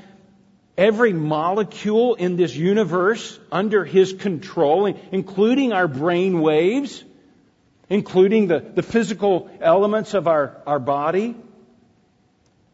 every 0.77 1.13
molecule 1.13 2.15
in 2.15 2.35
this 2.35 2.55
universe 2.55 3.39
under 3.51 3.83
His 3.83 4.13
control, 4.13 4.85
including 5.11 5.73
our 5.73 5.87
brain 5.87 6.41
waves, 6.41 7.03
including 7.89 8.47
the, 8.47 8.59
the 8.59 8.83
physical 8.83 9.49
elements 9.59 10.13
of 10.13 10.27
our, 10.27 10.61
our 10.65 10.79
body. 10.79 11.35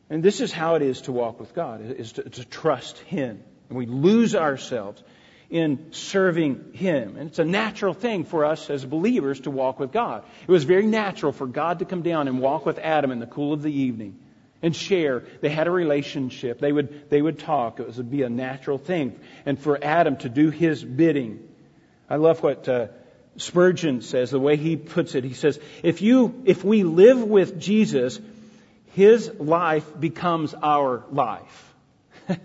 And 0.10 0.24
this 0.24 0.42
is 0.42 0.52
how 0.52 0.76
it 0.76 0.82
is 0.82 1.02
to 1.02 1.12
walk 1.12 1.40
with 1.40 1.54
God, 1.54 1.82
is 1.82 2.14
to, 2.14 2.24
to 2.24 2.46
trust 2.46 2.98
Him. 3.00 3.44
And 3.70 3.78
we 3.78 3.86
lose 3.86 4.36
ourselves 4.36 5.04
in 5.50 5.92
serving 5.92 6.74
Him. 6.74 7.18
And 7.18 7.30
it's 7.30 7.40
a 7.40 7.46
natural 7.46 7.94
thing 7.94 8.26
for 8.26 8.46
us 8.46 8.70
as 8.70 8.86
believers 8.86 9.42
to 9.42 9.52
walk 9.52 9.80
with 9.80 9.92
God. 9.92 10.24
It 10.48 10.52
was 10.52 10.64
very 10.64 10.86
natural 10.86 11.32
for 11.32 11.48
God 11.48 11.80
to 11.80 11.86
come 11.86 12.04
down 12.04 12.28
and 12.28 12.40
walk 12.40 12.66
with 12.66 12.80
Adam 12.80 13.12
in 13.12 13.20
the 13.20 13.28
cool 13.28 13.54
of 13.54 13.62
the 13.62 13.74
evening 13.74 14.20
and 14.62 14.76
share. 14.76 15.24
They 15.42 15.50
had 15.50 15.68
a 15.68 15.72
relationship. 15.72 16.60
They 16.60 16.72
would, 16.72 17.10
they 17.10 17.22
would 17.22 17.40
talk. 17.40 17.80
It 17.80 17.96
would 17.96 18.12
be 18.12 18.24
a 18.24 18.30
natural 18.30 18.78
thing. 18.78 19.20
And 19.46 19.60
for 19.60 19.84
Adam 19.84 20.18
to 20.18 20.30
do 20.30 20.50
his 20.50 20.84
bidding. 20.84 21.48
I 22.10 22.16
love 22.16 22.42
what 22.42 22.68
uh, 22.68 22.88
Spurgeon 23.38 24.02
says, 24.02 24.32
the 24.32 24.40
way 24.40 24.58
he 24.58 24.76
puts 24.76 25.14
it. 25.16 25.24
He 25.24 25.34
says, 25.34 25.60
if 25.84 26.02
you, 26.02 26.42
if 26.46 26.64
we 26.64 26.84
live 26.84 27.24
with 27.24 27.60
Jesus, 27.60 28.20
his 28.94 29.32
life 29.40 30.00
becomes 30.00 30.56
our 30.56 31.04
life. 31.12 31.76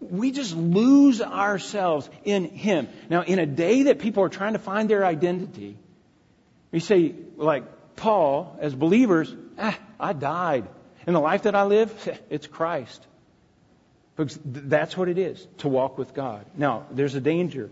we 0.00 0.30
just 0.30 0.56
lose 0.56 1.20
ourselves 1.20 2.08
in 2.24 2.44
him. 2.46 2.88
Now, 3.10 3.22
in 3.22 3.38
a 3.38 3.46
day 3.46 3.84
that 3.84 3.98
people 3.98 4.24
are 4.24 4.30
trying 4.30 4.54
to 4.54 4.58
find 4.58 4.88
their 4.88 5.04
identity, 5.04 5.76
we 6.70 6.80
say, 6.80 7.14
like 7.36 7.96
Paul, 7.96 8.56
as 8.60 8.74
believers, 8.74 9.34
ah, 9.58 9.78
I 10.00 10.14
died. 10.14 10.68
And 11.06 11.16
the 11.16 11.20
life 11.20 11.42
that 11.42 11.54
I 11.54 11.64
live, 11.64 12.20
it's 12.30 12.46
Christ. 12.46 13.06
Folks, 14.16 14.38
that's 14.44 14.96
what 14.96 15.08
it 15.08 15.18
is 15.18 15.46
to 15.58 15.68
walk 15.68 15.96
with 15.96 16.14
God. 16.14 16.44
Now, 16.56 16.86
there's 16.90 17.14
a 17.14 17.20
danger 17.20 17.70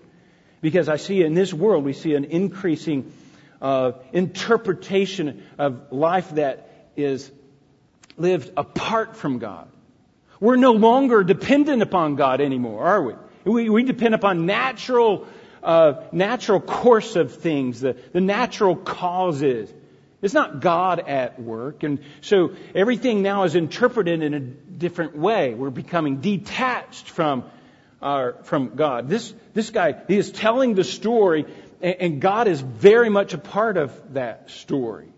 because 0.61 0.89
I 0.89 0.97
see 0.97 1.23
in 1.23 1.35
this 1.35 1.53
world, 1.53 1.85
we 1.85 1.93
see 1.93 2.15
an 2.15 2.25
increasing 2.25 3.13
uh, 3.61 3.93
interpretation 4.13 5.45
of 5.59 5.93
life 5.93 6.31
that 6.31 6.89
is 6.97 7.31
lived 8.17 8.53
apart 8.57 9.17
from 9.17 9.39
God. 9.39 9.69
We're 10.39 10.57
no 10.57 10.73
longer 10.73 11.23
dependent 11.23 11.83
upon 11.83 12.17
God 12.17 12.41
anymore, 12.41 12.85
are 12.87 13.03
we? 13.03 13.15
We, 13.45 13.71
we 13.71 13.83
depend 13.85 14.15
upon 14.15 14.47
natural, 14.47 15.27
uh, 15.63 16.05
natural 16.13 16.61
course 16.61 17.17
of 17.17 17.35
things, 17.35 17.81
the, 17.81 17.97
the 18.13 18.21
natural 18.21 18.77
causes. 18.77 19.73
It's 20.23 20.35
not 20.35 20.61
God 20.61 21.01
at 21.01 21.41
work. 21.41 21.83
And 21.83 22.01
so 22.21 22.53
everything 22.75 23.23
now 23.23 23.45
is 23.45 23.55
interpreted 23.55 24.23
in 24.23 24.35
a 24.35 24.41
different 24.41 25.17
way. 25.17 25.55
We're 25.55 25.71
becoming 25.71 26.21
detached 26.21 27.09
from 27.09 27.45
our, 28.03 28.35
from 28.43 28.77
God. 28.77 29.09
This, 29.09 29.33
this 29.55 29.71
guy, 29.71 29.95
he 30.09 30.19
is 30.19 30.31
telling 30.31 30.75
the 30.75 30.85
story 30.85 31.47
and, 31.81 31.97
and 32.01 32.21
God 32.21 32.49
is 32.49 32.61
very 32.61 33.09
much 33.09 33.35
a 33.35 33.39
part 33.39 33.77
of 33.77 34.15
that 34.15 34.51
story. 34.51 35.09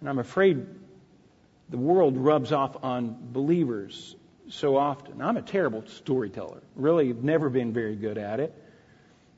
And 0.00 0.08
I'm 0.08 0.18
afraid 0.18 0.66
the 1.70 1.78
world 1.78 2.16
rubs 2.16 2.52
off 2.52 2.76
on 2.82 3.16
believers 3.32 4.14
so 4.50 4.76
often. 4.76 5.22
I'm 5.22 5.36
a 5.36 5.42
terrible 5.42 5.84
storyteller. 5.86 6.62
Really, 6.76 7.12
never 7.12 7.48
been 7.48 7.72
very 7.72 7.96
good 7.96 8.18
at 8.18 8.40
it. 8.40 8.54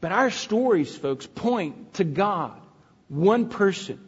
But 0.00 0.12
our 0.12 0.30
stories, 0.30 0.94
folks, 0.94 1.26
point 1.26 1.94
to 1.94 2.04
God, 2.04 2.60
one 3.08 3.48
person 3.48 4.05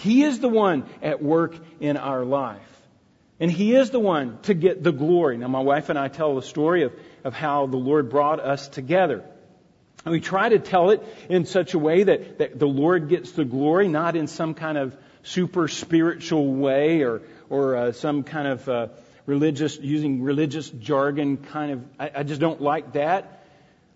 he 0.00 0.22
is 0.24 0.40
the 0.40 0.48
one 0.48 0.84
at 1.02 1.22
work 1.22 1.54
in 1.80 1.96
our 1.96 2.24
life. 2.24 2.60
And 3.40 3.50
He 3.50 3.74
is 3.74 3.88
the 3.88 3.98
one 3.98 4.38
to 4.42 4.54
get 4.54 4.84
the 4.84 4.92
glory. 4.92 5.38
Now, 5.38 5.48
my 5.48 5.60
wife 5.60 5.88
and 5.88 5.98
I 5.98 6.08
tell 6.08 6.34
the 6.34 6.42
story 6.42 6.82
of, 6.82 6.92
of 7.24 7.32
how 7.32 7.66
the 7.66 7.78
Lord 7.78 8.10
brought 8.10 8.38
us 8.38 8.68
together. 8.68 9.24
And 10.04 10.12
we 10.12 10.20
try 10.20 10.50
to 10.50 10.58
tell 10.58 10.90
it 10.90 11.02
in 11.30 11.46
such 11.46 11.72
a 11.72 11.78
way 11.78 12.02
that, 12.04 12.38
that 12.38 12.58
the 12.58 12.68
Lord 12.68 13.08
gets 13.08 13.32
the 13.32 13.46
glory, 13.46 13.88
not 13.88 14.14
in 14.14 14.26
some 14.26 14.52
kind 14.52 14.76
of 14.76 14.96
super 15.22 15.68
spiritual 15.68 16.52
way 16.54 17.02
or, 17.02 17.22
or 17.48 17.76
uh, 17.76 17.92
some 17.92 18.22
kind 18.22 18.46
of 18.46 18.68
uh, 18.68 18.88
religious, 19.24 19.78
using 19.78 20.22
religious 20.22 20.68
jargon 20.68 21.38
kind 21.38 21.72
of. 21.72 21.84
I, 21.98 22.10
I 22.16 22.22
just 22.24 22.42
don't 22.42 22.60
like 22.60 22.92
that. 22.92 23.42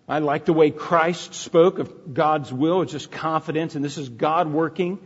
I 0.09 0.19
like 0.19 0.47
the 0.47 0.53
way 0.53 0.71
Christ 0.71 1.35
spoke 1.35 1.79
of 1.79 2.15
God's 2.15 2.53
will. 2.53 2.83
It's 2.83 2.93
just 2.93 3.11
confidence, 3.11 3.75
and 3.75 3.85
this 3.85 3.99
is 3.99 4.09
God 4.09 4.51
working. 4.51 4.99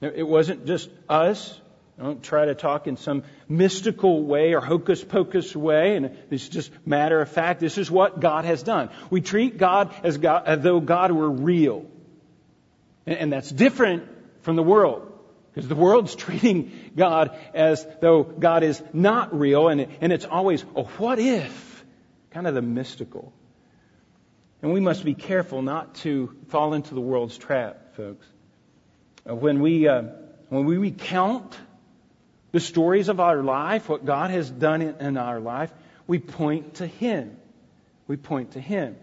It 0.00 0.26
wasn't 0.26 0.66
just 0.66 0.90
us. 1.08 1.60
Don't 1.98 2.22
try 2.22 2.46
to 2.46 2.54
talk 2.54 2.88
in 2.88 2.96
some 2.96 3.22
mystical 3.48 4.24
way 4.24 4.52
or 4.54 4.60
hocus 4.60 5.04
pocus 5.04 5.54
way, 5.54 5.94
and 5.96 6.16
it's 6.30 6.48
just 6.48 6.72
matter 6.84 7.20
of 7.20 7.28
fact. 7.28 7.60
This 7.60 7.78
is 7.78 7.88
what 7.88 8.18
God 8.18 8.44
has 8.44 8.64
done. 8.64 8.90
We 9.10 9.20
treat 9.20 9.58
God 9.58 9.94
as, 10.02 10.18
God, 10.18 10.42
as 10.46 10.60
though 10.60 10.80
God 10.80 11.12
were 11.12 11.30
real. 11.30 11.86
And, 13.06 13.16
and 13.16 13.32
that's 13.32 13.50
different 13.50 14.08
from 14.42 14.56
the 14.56 14.62
world. 14.62 15.12
Because 15.52 15.68
the 15.68 15.76
world's 15.76 16.14
treating 16.16 16.72
God 16.96 17.38
as 17.54 17.86
though 18.00 18.24
God 18.24 18.64
is 18.64 18.82
not 18.92 19.38
real, 19.38 19.68
and, 19.68 19.86
and 20.00 20.12
it's 20.12 20.24
always 20.24 20.64
a 20.74 20.82
what 20.82 21.20
if? 21.20 21.84
Kind 22.32 22.48
of 22.48 22.54
the 22.54 22.62
mystical. 22.62 23.32
And 24.62 24.72
we 24.72 24.80
must 24.80 25.04
be 25.04 25.14
careful 25.14 25.62
not 25.62 25.94
to 25.96 26.34
fall 26.48 26.74
into 26.74 26.94
the 26.94 27.00
world's 27.00 27.38
trap, 27.38 27.94
folks. 27.94 28.26
Uh, 29.28 29.34
when 29.34 29.60
we, 29.60 29.88
uh, 29.88 30.02
when 30.48 30.64
we 30.64 30.76
recount 30.76 31.56
the 32.52 32.60
stories 32.60 33.08
of 33.08 33.20
our 33.20 33.42
life, 33.42 33.88
what 33.88 34.04
God 34.04 34.30
has 34.30 34.50
done 34.50 34.82
in, 34.82 34.94
in 35.00 35.16
our 35.16 35.40
life, 35.40 35.72
we 36.06 36.18
point 36.18 36.74
to 36.74 36.86
Him. 36.86 37.36
We 38.06 38.16
point 38.16 38.52
to 38.52 38.60
Him. 38.60 38.96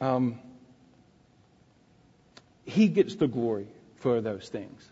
Um, 0.00 0.40
he 2.64 2.88
gets 2.88 3.16
the 3.16 3.26
glory 3.26 3.66
for 3.96 4.20
those 4.20 4.48
things. 4.48 4.86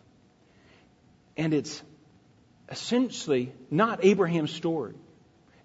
And 1.36 1.52
it's 1.52 1.82
essentially 2.70 3.52
not 3.70 4.04
Abraham's 4.04 4.52
story. 4.52 4.94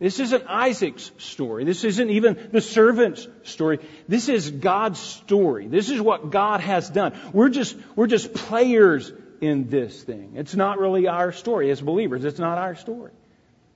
This 0.01 0.19
isn't 0.19 0.47
Isaac's 0.47 1.11
story. 1.19 1.63
This 1.63 1.83
isn't 1.83 2.09
even 2.09 2.49
the 2.51 2.59
servant's 2.59 3.27
story. 3.43 3.77
This 4.07 4.29
is 4.29 4.49
God's 4.49 4.99
story. 4.99 5.67
This 5.67 5.91
is 5.91 6.01
what 6.01 6.31
God 6.31 6.59
has 6.59 6.89
done. 6.89 7.13
We're 7.31 7.49
just, 7.49 7.77
we're 7.95 8.07
just 8.07 8.33
players 8.33 9.13
in 9.41 9.69
this 9.69 10.01
thing. 10.01 10.31
It's 10.37 10.55
not 10.55 10.79
really 10.79 11.07
our 11.07 11.31
story 11.31 11.69
as 11.69 11.79
believers. 11.79 12.25
It's 12.25 12.39
not 12.39 12.57
our 12.57 12.75
story. 12.75 13.11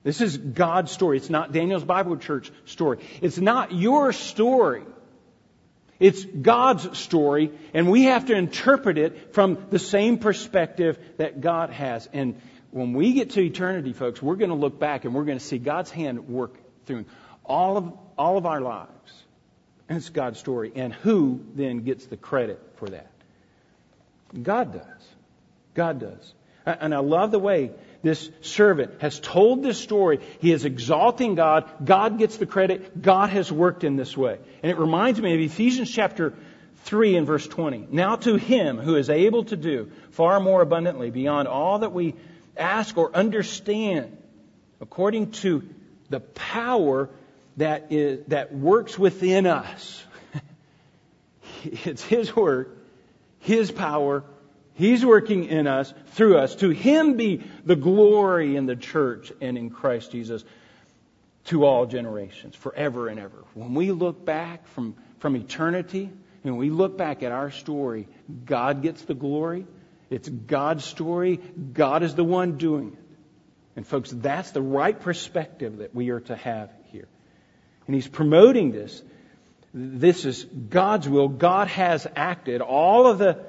This 0.02 0.20
is 0.20 0.36
God's 0.36 0.90
story. 0.90 1.18
It's 1.18 1.30
not 1.30 1.52
Daniel's 1.52 1.84
Bible 1.84 2.16
Church 2.16 2.50
story. 2.64 2.98
It's 3.22 3.38
not 3.38 3.70
your 3.70 4.12
story. 4.12 4.82
It's 6.00 6.24
God's 6.24 6.98
story, 6.98 7.52
and 7.72 7.88
we 7.88 8.04
have 8.04 8.26
to 8.26 8.34
interpret 8.34 8.98
it 8.98 9.32
from 9.32 9.66
the 9.70 9.78
same 9.78 10.18
perspective 10.18 10.98
that 11.18 11.40
God 11.40 11.70
has. 11.70 12.08
And 12.12 12.40
when 12.76 12.92
we 12.92 13.14
get 13.14 13.30
to 13.30 13.40
eternity, 13.40 13.94
folks, 13.94 14.20
we're 14.20 14.36
going 14.36 14.50
to 14.50 14.56
look 14.56 14.78
back 14.78 15.06
and 15.06 15.14
we're 15.14 15.24
going 15.24 15.38
to 15.38 15.44
see 15.44 15.56
God's 15.56 15.90
hand 15.90 16.28
work 16.28 16.56
through 16.84 17.06
all 17.42 17.78
of, 17.78 17.92
all 18.18 18.36
of 18.36 18.44
our 18.44 18.60
lives. 18.60 18.90
And 19.88 19.96
it's 19.96 20.10
God's 20.10 20.38
story. 20.38 20.72
And 20.76 20.92
who 20.92 21.40
then 21.54 21.84
gets 21.84 22.04
the 22.04 22.18
credit 22.18 22.60
for 22.76 22.90
that? 22.90 23.10
God 24.42 24.74
does. 24.74 25.08
God 25.72 26.00
does. 26.00 26.34
And 26.66 26.94
I 26.94 26.98
love 26.98 27.30
the 27.30 27.38
way 27.38 27.70
this 28.02 28.28
servant 28.42 29.00
has 29.00 29.18
told 29.20 29.62
this 29.62 29.78
story. 29.78 30.20
He 30.40 30.52
is 30.52 30.66
exalting 30.66 31.34
God. 31.34 31.70
God 31.82 32.18
gets 32.18 32.36
the 32.36 32.44
credit. 32.44 33.00
God 33.00 33.30
has 33.30 33.50
worked 33.50 33.84
in 33.84 33.96
this 33.96 34.14
way. 34.14 34.38
And 34.62 34.70
it 34.70 34.76
reminds 34.76 35.18
me 35.18 35.32
of 35.32 35.40
Ephesians 35.40 35.90
chapter 35.90 36.34
3 36.84 37.16
and 37.16 37.26
verse 37.26 37.46
20. 37.46 37.88
Now 37.90 38.16
to 38.16 38.36
him 38.36 38.76
who 38.76 38.96
is 38.96 39.08
able 39.08 39.44
to 39.44 39.56
do 39.56 39.90
far 40.10 40.40
more 40.40 40.60
abundantly 40.60 41.10
beyond 41.10 41.48
all 41.48 41.78
that 41.78 41.92
we 41.92 42.14
ask 42.56 42.96
or 42.96 43.14
understand, 43.14 44.16
according 44.80 45.32
to 45.32 45.68
the 46.10 46.20
power 46.20 47.10
that 47.56 47.90
is, 47.90 48.24
that 48.28 48.54
works 48.54 48.98
within 48.98 49.46
us. 49.46 50.04
it's 51.64 52.02
his 52.02 52.34
work, 52.34 52.76
his 53.38 53.70
power, 53.70 54.24
He's 54.76 55.06
working 55.06 55.44
in 55.46 55.66
us, 55.66 55.92
through 56.08 56.36
us. 56.36 56.54
To 56.56 56.68
Him 56.68 57.16
be 57.16 57.42
the 57.64 57.76
glory 57.76 58.56
in 58.56 58.66
the 58.66 58.76
church 58.76 59.32
and 59.40 59.56
in 59.56 59.70
Christ 59.70 60.12
Jesus 60.12 60.44
to 61.46 61.64
all 61.64 61.86
generations, 61.86 62.54
forever 62.54 63.08
and 63.08 63.18
ever. 63.18 63.44
When 63.54 63.74
we 63.74 63.90
look 63.90 64.24
back 64.24 64.66
from, 64.68 64.94
from 65.18 65.34
eternity, 65.34 66.10
and 66.44 66.58
we 66.58 66.70
look 66.70 66.98
back 66.98 67.22
at 67.22 67.32
our 67.32 67.50
story, 67.50 68.06
God 68.44 68.82
gets 68.82 69.02
the 69.02 69.14
glory. 69.14 69.66
It's 70.10 70.28
God's 70.28 70.84
story. 70.84 71.36
God 71.36 72.02
is 72.02 72.14
the 72.14 72.24
one 72.24 72.58
doing 72.58 72.92
it. 72.92 73.06
And 73.76 73.86
folks, 73.86 74.10
that's 74.10 74.52
the 74.52 74.62
right 74.62 74.98
perspective 74.98 75.78
that 75.78 75.94
we 75.94 76.10
are 76.10 76.20
to 76.20 76.36
have 76.36 76.70
here. 76.90 77.08
And 77.86 77.94
He's 77.94 78.08
promoting 78.08 78.72
this. 78.72 79.02
This 79.74 80.24
is 80.24 80.44
God's 80.44 81.08
will. 81.08 81.28
God 81.28 81.68
has 81.68 82.06
acted. 82.16 82.62
All 82.62 83.06
of 83.06 83.18
the 83.18 83.44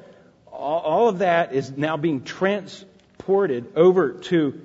all 0.52 1.08
of 1.08 1.20
that 1.20 1.54
is 1.54 1.72
now 1.72 1.98
being 1.98 2.24
transported 2.24 3.74
over 3.76 4.14
to 4.14 4.60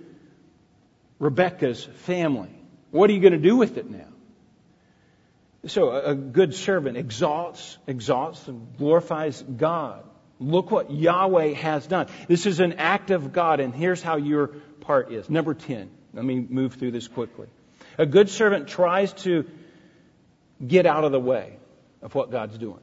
Rebecca's 1.18 1.84
family. 1.84 2.50
What 2.90 3.10
are 3.10 3.12
you 3.12 3.20
going 3.20 3.34
to 3.34 3.38
do 3.38 3.56
with 3.56 3.76
it 3.76 3.90
now? 3.90 4.08
So 5.66 5.92
a 5.92 6.14
good 6.14 6.54
servant 6.54 6.96
exalts, 6.96 7.78
exalts 7.86 8.48
and 8.48 8.76
glorifies 8.76 9.40
God. 9.42 10.02
Look 10.42 10.70
what 10.70 10.90
Yahweh 10.90 11.54
has 11.54 11.86
done. 11.86 12.08
This 12.28 12.46
is 12.46 12.60
an 12.60 12.74
act 12.74 13.10
of 13.10 13.32
God, 13.32 13.60
and 13.60 13.74
here's 13.74 14.02
how 14.02 14.16
your 14.16 14.48
part 14.80 15.12
is. 15.12 15.30
Number 15.30 15.54
10. 15.54 15.90
Let 16.12 16.24
me 16.24 16.44
move 16.48 16.74
through 16.74 16.90
this 16.90 17.08
quickly. 17.08 17.48
A 17.98 18.06
good 18.06 18.28
servant 18.28 18.68
tries 18.68 19.12
to 19.24 19.48
get 20.66 20.86
out 20.86 21.04
of 21.04 21.12
the 21.12 21.20
way 21.20 21.56
of 22.02 22.14
what 22.14 22.30
God's 22.30 22.58
doing. 22.58 22.80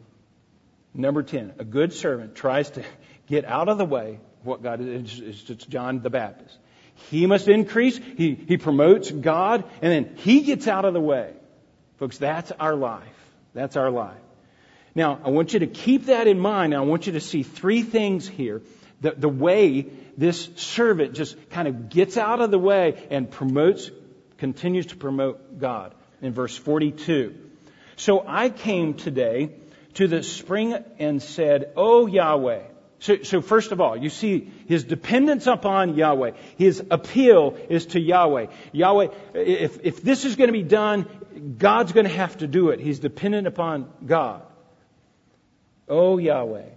Number 0.94 1.22
10, 1.22 1.54
a 1.60 1.64
good 1.64 1.94
servant 1.94 2.36
tries 2.36 2.72
to 2.72 2.84
get 3.28 3.46
out 3.46 3.70
of 3.70 3.78
the 3.78 3.86
way 3.86 4.20
of 4.42 4.46
what 4.46 4.64
God 4.64 4.82
is. 4.82 5.20
It's 5.20 5.66
John 5.66 6.02
the 6.02 6.10
Baptist. 6.10 6.58
He 7.10 7.26
must 7.26 7.48
increase. 7.48 7.98
He, 7.98 8.36
he 8.36 8.58
promotes 8.58 9.12
God, 9.12 9.64
and 9.82 9.92
then 9.92 10.16
he 10.18 10.42
gets 10.42 10.68
out 10.68 10.86
of 10.86 10.94
the 10.94 11.02
way. 11.02 11.34
Folks, 11.98 12.18
that's 12.18 12.52
our 12.54 12.76
life. 12.76 13.04
That's 13.54 13.78
our 13.78 13.92
life. 13.92 14.18
Now, 14.96 15.20
I 15.24 15.30
want 15.30 15.54
you 15.54 15.60
to 15.60 15.68
keep 15.68 16.06
that 16.06 16.28
in 16.28 16.40
mind. 16.40 16.74
I 16.74 16.82
want 16.82 17.08
you 17.08 17.14
to 17.14 17.20
see 17.20 17.44
three 17.44 17.84
things 17.84 18.28
here. 18.28 18.62
The, 19.02 19.12
the 19.12 19.30
way 19.30 19.88
this 20.18 20.50
servant 20.56 21.14
just 21.14 21.50
kind 21.50 21.68
of 21.68 21.90
gets 21.90 22.18
out 22.18 22.42
of 22.42 22.52
the 22.52 22.60
way 22.60 23.08
and 23.10 23.30
promotes, 23.30 23.90
continues 24.38 24.88
to 24.88 24.98
promote 24.98 25.60
God. 25.60 25.94
In 26.22 26.34
verse 26.34 26.58
42. 26.58 27.34
So 27.96 28.26
I 28.28 28.50
came 28.50 28.96
today 28.96 29.52
to 29.96 30.08
the 30.08 30.24
spring 30.24 30.76
and 31.00 31.22
said, 31.22 31.72
Oh 31.78 32.08
Yahweh. 32.08 32.64
So, 33.00 33.24
so 33.24 33.42
first 33.42 33.72
of 33.72 33.80
all, 33.80 33.96
you 33.96 34.10
see 34.10 34.52
his 34.68 34.84
dependence 34.84 35.48
upon 35.48 35.96
Yahweh. 35.96 36.32
His 36.58 36.84
appeal 36.92 37.58
is 37.70 37.86
to 37.88 38.00
Yahweh. 38.00 38.48
Yahweh, 38.74 39.08
if, 39.34 39.80
if 39.84 40.02
this 40.02 40.26
is 40.26 40.36
going 40.36 40.50
to 40.50 40.54
be 40.54 40.64
done, 40.64 41.06
God's 41.58 41.94
going 41.94 42.06
to 42.06 42.14
have 42.14 42.38
to 42.40 42.48
do 42.48 42.70
it. 42.70 42.82
He's 42.82 43.00
dependent 43.00 43.48
upon 43.48 43.90
God. 44.06 44.44
O 45.90 46.18
Yahweh, 46.18 46.70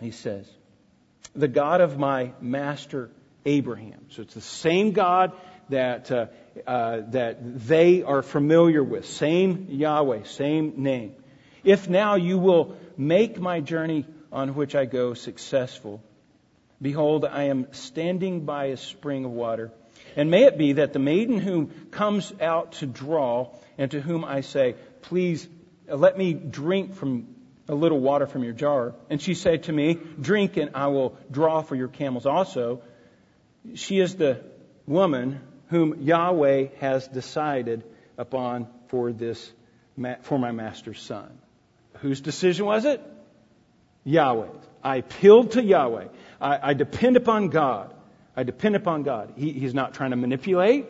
he 0.00 0.10
says, 0.10 0.48
the 1.34 1.48
God 1.48 1.80
of 1.80 1.98
my 1.98 2.32
master 2.40 3.10
Abraham. 3.44 4.06
So 4.10 4.22
it's 4.22 4.34
the 4.34 4.40
same 4.40 4.92
God 4.92 5.32
that, 5.70 6.10
uh, 6.10 6.26
uh, 6.66 7.02
that 7.10 7.38
they 7.66 8.02
are 8.02 8.22
familiar 8.22 8.82
with. 8.82 9.06
Same 9.06 9.66
Yahweh, 9.70 10.24
same 10.24 10.82
name. 10.82 11.14
If 11.64 11.88
now 11.88 12.16
you 12.16 12.38
will 12.38 12.76
make 12.96 13.38
my 13.40 13.60
journey 13.60 14.06
on 14.32 14.54
which 14.54 14.74
I 14.74 14.84
go 14.84 15.14
successful, 15.14 16.02
behold, 16.80 17.24
I 17.24 17.44
am 17.44 17.72
standing 17.72 18.44
by 18.44 18.66
a 18.66 18.76
spring 18.76 19.24
of 19.24 19.30
water. 19.30 19.72
And 20.16 20.30
may 20.30 20.44
it 20.44 20.58
be 20.58 20.74
that 20.74 20.92
the 20.92 20.98
maiden 20.98 21.38
who 21.38 21.70
comes 21.90 22.32
out 22.40 22.72
to 22.72 22.86
draw, 22.86 23.54
and 23.78 23.90
to 23.92 24.00
whom 24.00 24.24
I 24.24 24.40
say, 24.40 24.74
Please 25.02 25.48
let 25.86 26.16
me 26.18 26.32
drink 26.32 26.94
from 26.94 27.28
a 27.70 27.74
little 27.74 28.00
water 28.00 28.26
from 28.26 28.42
your 28.42 28.52
jar. 28.52 28.94
And 29.08 29.22
she 29.22 29.34
said 29.34 29.64
to 29.64 29.72
me, 29.72 29.98
Drink, 30.20 30.56
and 30.56 30.70
I 30.74 30.88
will 30.88 31.16
draw 31.30 31.62
for 31.62 31.76
your 31.76 31.88
camels 31.88 32.26
also. 32.26 32.82
She 33.74 34.00
is 34.00 34.16
the 34.16 34.42
woman 34.86 35.40
whom 35.68 36.02
Yahweh 36.02 36.68
has 36.80 37.06
decided 37.06 37.84
upon 38.18 38.66
for 38.88 39.12
this 39.12 39.52
for 40.22 40.38
my 40.38 40.50
master's 40.50 41.00
son. 41.00 41.38
Whose 41.98 42.20
decision 42.20 42.66
was 42.66 42.84
it? 42.84 43.00
Yahweh. 44.04 44.48
I 44.82 44.96
appealed 44.96 45.52
to 45.52 45.62
Yahweh. 45.62 46.08
I, 46.40 46.70
I 46.70 46.74
depend 46.74 47.16
upon 47.16 47.48
God. 47.48 47.94
I 48.36 48.42
depend 48.42 48.74
upon 48.74 49.02
God. 49.02 49.34
He, 49.36 49.52
he's 49.52 49.74
not 49.74 49.94
trying 49.94 50.10
to 50.10 50.16
manipulate. 50.16 50.86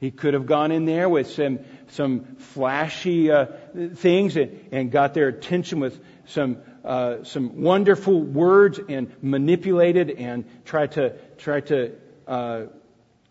He 0.00 0.10
could 0.10 0.32
have 0.32 0.46
gone 0.46 0.72
in 0.72 0.86
there 0.86 1.08
with 1.08 1.30
some, 1.30 1.60
some 1.90 2.36
flashy 2.36 3.30
uh, 3.30 3.46
things 3.94 4.36
and, 4.36 4.68
and, 4.72 4.90
got 4.90 5.14
their 5.14 5.28
attention 5.28 5.80
with 5.80 5.98
some 6.26 6.58
uh, 6.84 7.24
some 7.24 7.62
wonderful 7.62 8.20
words 8.20 8.80
and 8.88 9.12
manipulated 9.22 10.10
and 10.10 10.44
tried 10.64 10.92
to 10.92 11.16
try 11.36 11.60
to 11.60 11.92
uh, 12.26 12.62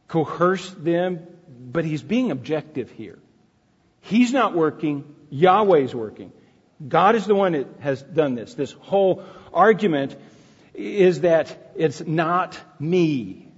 coerce 0.07 0.69
them. 0.71 1.25
But 1.71 1.85
he's 1.85 2.01
being 2.01 2.31
objective 2.31 2.91
here. 2.91 3.19
He's 4.01 4.31
not 4.31 4.55
working. 4.55 5.15
Yahweh's 5.29 5.93
working. 5.93 6.31
God 6.85 7.15
is 7.15 7.25
the 7.25 7.35
one 7.35 7.53
that 7.53 7.67
has 7.79 8.01
done 8.01 8.35
this. 8.35 8.53
This 8.53 8.71
whole 8.71 9.23
argument 9.53 10.15
is 10.73 11.21
that 11.21 11.73
it's 11.75 12.01
not 12.05 12.59
me. 12.79 13.48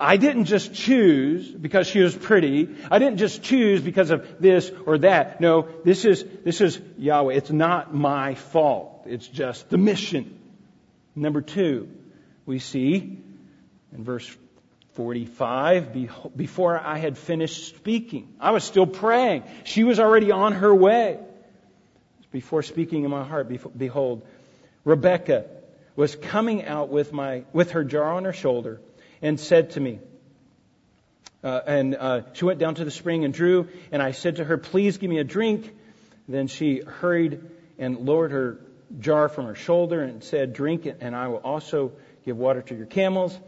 I 0.00 0.16
didn't 0.16 0.44
just 0.44 0.72
choose 0.72 1.50
because 1.50 1.88
she 1.88 2.00
was 2.00 2.14
pretty. 2.14 2.68
I 2.88 3.00
didn't 3.00 3.18
just 3.18 3.42
choose 3.42 3.80
because 3.80 4.10
of 4.10 4.40
this 4.40 4.70
or 4.86 4.98
that. 4.98 5.40
No, 5.40 5.68
this 5.84 6.04
is, 6.04 6.24
this 6.44 6.60
is 6.60 6.80
Yahweh. 6.96 7.34
It's 7.34 7.50
not 7.50 7.92
my 7.92 8.36
fault. 8.36 9.06
It's 9.06 9.26
just 9.26 9.68
the 9.70 9.78
mission. 9.78 10.38
Number 11.16 11.40
two, 11.40 11.88
we 12.46 12.60
see 12.60 13.18
in 13.92 14.04
verse 14.04 14.36
45, 14.92 16.36
before 16.36 16.78
I 16.78 16.98
had 16.98 17.18
finished 17.18 17.68
speaking, 17.68 18.34
I 18.38 18.52
was 18.52 18.62
still 18.62 18.86
praying. 18.86 19.44
She 19.64 19.82
was 19.82 19.98
already 19.98 20.30
on 20.30 20.52
her 20.52 20.74
way. 20.74 21.18
Before 22.30 22.62
speaking 22.62 23.04
in 23.04 23.10
my 23.10 23.24
heart, 23.24 23.48
behold, 23.76 24.26
Rebecca 24.84 25.46
was 25.96 26.14
coming 26.14 26.64
out 26.64 26.88
with 26.88 27.12
my, 27.12 27.44
with 27.52 27.72
her 27.72 27.82
jar 27.82 28.12
on 28.12 28.24
her 28.24 28.32
shoulder 28.32 28.80
and 29.22 29.38
said 29.38 29.70
to 29.70 29.80
me, 29.80 30.00
uh, 31.42 31.60
and 31.66 31.94
uh, 31.94 32.22
she 32.32 32.44
went 32.44 32.58
down 32.58 32.74
to 32.74 32.84
the 32.84 32.90
spring 32.90 33.24
and 33.24 33.32
drew, 33.32 33.68
and 33.92 34.02
I 34.02 34.10
said 34.10 34.36
to 34.36 34.44
her, 34.44 34.58
Please 34.58 34.98
give 34.98 35.08
me 35.08 35.18
a 35.18 35.24
drink. 35.24 35.72
Then 36.26 36.48
she 36.48 36.82
hurried 36.84 37.40
and 37.78 37.98
lowered 38.00 38.32
her 38.32 38.58
jar 38.98 39.28
from 39.28 39.46
her 39.46 39.54
shoulder 39.54 40.02
and 40.02 40.22
said, 40.22 40.52
Drink 40.52 40.86
it, 40.86 40.98
and 41.00 41.14
I 41.14 41.28
will 41.28 41.38
also 41.38 41.92
give 42.24 42.36
water 42.36 42.62
to 42.62 42.74
your 42.74 42.86
camels. 42.86 43.38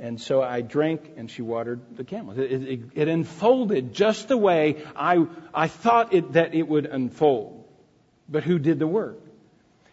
And 0.00 0.20
so 0.20 0.42
I 0.42 0.62
drank, 0.62 1.12
and 1.18 1.30
she 1.30 1.42
watered 1.42 1.96
the 1.96 2.04
camels. 2.04 2.38
It, 2.38 2.50
it, 2.50 2.80
it 2.94 3.08
unfolded 3.08 3.92
just 3.92 4.28
the 4.28 4.36
way 4.36 4.82
I, 4.96 5.26
I 5.52 5.68
thought 5.68 6.14
it, 6.14 6.32
that 6.32 6.54
it 6.54 6.66
would 6.66 6.86
unfold. 6.86 7.68
But 8.28 8.42
who 8.42 8.58
did 8.58 8.78
the 8.78 8.86
work? 8.86 9.20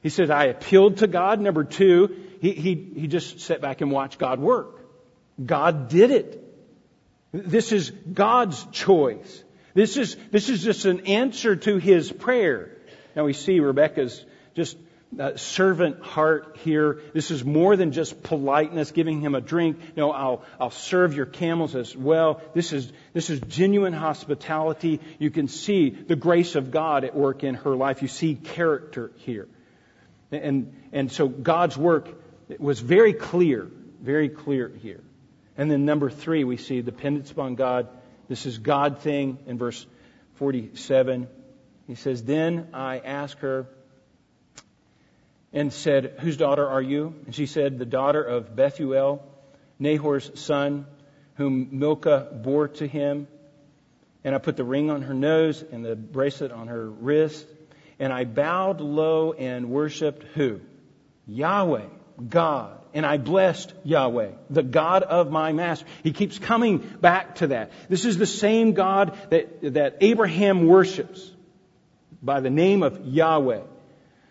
He 0.02 0.10
says, 0.10 0.30
I 0.30 0.46
appealed 0.46 0.98
to 0.98 1.08
God. 1.08 1.42
Number 1.42 1.66
two, 1.66 2.16
he, 2.40 2.54
he, 2.54 2.76
he 2.96 3.08
just 3.08 3.42
sat 3.42 3.60
back 3.60 3.82
and 3.82 3.92
watched 3.92 4.18
God 4.18 4.40
work. 4.40 4.77
God 5.44 5.90
did 5.90 6.12
it. 6.12 6.44
This 7.32 7.72
is 7.72 7.92
God's 7.92 8.66
choice. 8.72 9.44
This 9.74 9.98
is, 9.98 10.18
this 10.32 10.50
is 10.50 10.64
just 10.64 10.86
an 10.86 11.02
answer 11.02 11.56
to 11.56 11.78
his 11.78 12.12
prayer. 12.12 12.72
Now 13.16 13.26
we 13.26 13.34
see 13.34 13.60
Rebecca's 13.60 14.26
just 14.56 14.78
uh, 15.20 15.38
servant 15.38 16.02
heart 16.02 16.58
here. 16.64 17.00
This 17.14 17.32
is 17.32 17.44
more 17.46 17.76
than 17.76 17.92
just 17.92 18.24
politeness, 18.24 18.92
giving 18.92 19.22
him 19.22 19.36
a 19.36 19.42
drink. 19.42 19.96
No, 19.96 20.12
I'll, 20.12 20.44
I'll 20.60 20.72
serve 20.72 21.14
your 21.14 21.26
camels 21.26 21.76
as 21.76 21.96
well. 21.96 22.42
This 22.54 22.74
is, 22.74 22.92
this 23.14 23.30
is 23.30 23.40
genuine 23.42 23.94
hospitality. 23.94 25.00
You 25.20 25.30
can 25.30 25.48
see 25.48 25.90
the 25.90 26.16
grace 26.16 26.56
of 26.56 26.72
God 26.72 27.04
at 27.04 27.16
work 27.16 27.44
in 27.44 27.56
her 27.56 27.76
life. 27.76 28.02
You 28.02 28.08
see 28.08 28.36
character 28.36 29.12
here. 29.18 29.48
And, 30.32 30.74
and 30.92 31.12
so 31.12 31.28
God's 31.28 31.78
work 31.78 32.10
was 32.60 32.80
very 32.80 33.14
clear, 33.14 33.70
very 34.02 34.30
clear 34.30 34.70
here. 34.82 35.02
And 35.58 35.72
then 35.72 35.86
number 35.86 36.10
three, 36.10 36.44
we 36.44 36.58
see 36.58 36.82
dependence 36.82 37.32
upon 37.32 37.56
God. 37.56 37.88
This 38.30 38.46
is 38.46 38.60
God 38.60 39.00
thing 39.00 39.40
in 39.48 39.58
verse 39.58 39.86
47. 40.36 41.28
He 41.88 41.96
says, 41.96 42.24
Then 42.24 42.70
I 42.74 43.00
asked 43.00 43.40
her 43.40 43.68
and 45.52 45.74
said, 45.74 46.18
Whose 46.20 46.38
daughter 46.38 46.68
are 46.68 46.82
you? 46.82 47.16
And 47.26 47.34
she 47.34 47.48
said, 47.48 47.80
The 47.80 47.86
daughter 47.86 48.24
of 48.24 48.56
Bethuel, 48.56 49.24
Nahor's 49.80 50.40
son, 50.40 50.86
whom 51.36 51.70
Milcah 51.72 52.28
bore 52.34 52.68
to 52.68 52.88
him. 52.88 53.28
And 54.24 54.36
I 54.36 54.38
put 54.38 54.58
the 54.58 54.64
ring 54.64 54.92
on 54.92 55.04
her 55.04 55.14
nose 55.14 55.64
and 55.72 55.84
the 55.84 55.96
bracelet 55.96 56.52
on 56.52 56.68
her 56.68 56.88
wrist. 56.88 57.48
And 57.98 58.14
I 58.14 58.26
bowed 58.26 58.80
low 58.80 59.34
and 59.34 59.70
worshiped 59.72 60.24
who? 60.36 60.62
Yahweh, 61.26 61.86
God 62.30 62.78
and 62.98 63.06
I 63.06 63.18
blessed 63.18 63.76
Yahweh, 63.84 64.32
the 64.50 64.64
God 64.64 65.04
of 65.04 65.30
my 65.30 65.52
master. 65.52 65.86
He 66.02 66.14
keeps 66.14 66.40
coming 66.40 66.80
back 66.80 67.36
to 67.36 67.48
that. 67.48 67.72
This 67.90 68.06
is 68.06 68.18
the 68.18 68.26
same 68.26 68.74
God 68.74 69.16
that, 69.30 69.62
that 69.76 69.98
Abraham 70.02 70.66
worships 70.66 71.32
by 72.24 72.40
the 72.40 72.50
name 72.50 72.82
of 72.82 73.06
Yahweh, 73.06 73.62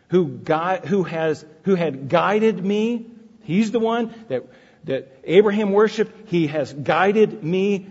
who, 0.08 0.26
guide, 0.26 0.84
who, 0.84 1.04
has, 1.04 1.44
who 1.62 1.76
had 1.76 2.08
guided 2.08 2.62
me. 2.64 3.06
He's 3.44 3.70
the 3.70 3.78
one 3.78 4.12
that, 4.26 4.42
that 4.82 5.16
Abraham 5.22 5.70
worshiped. 5.70 6.28
He 6.28 6.48
has 6.48 6.72
guided 6.72 7.44
me 7.44 7.86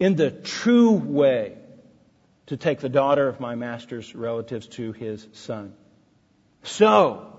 in 0.00 0.16
the 0.16 0.32
true 0.32 0.90
way 0.90 1.56
to 2.46 2.56
take 2.56 2.80
the 2.80 2.88
daughter 2.88 3.28
of 3.28 3.38
my 3.38 3.54
master's 3.54 4.12
relatives 4.12 4.66
to 4.66 4.90
his 4.90 5.24
son. 5.34 5.72
So, 6.64 7.33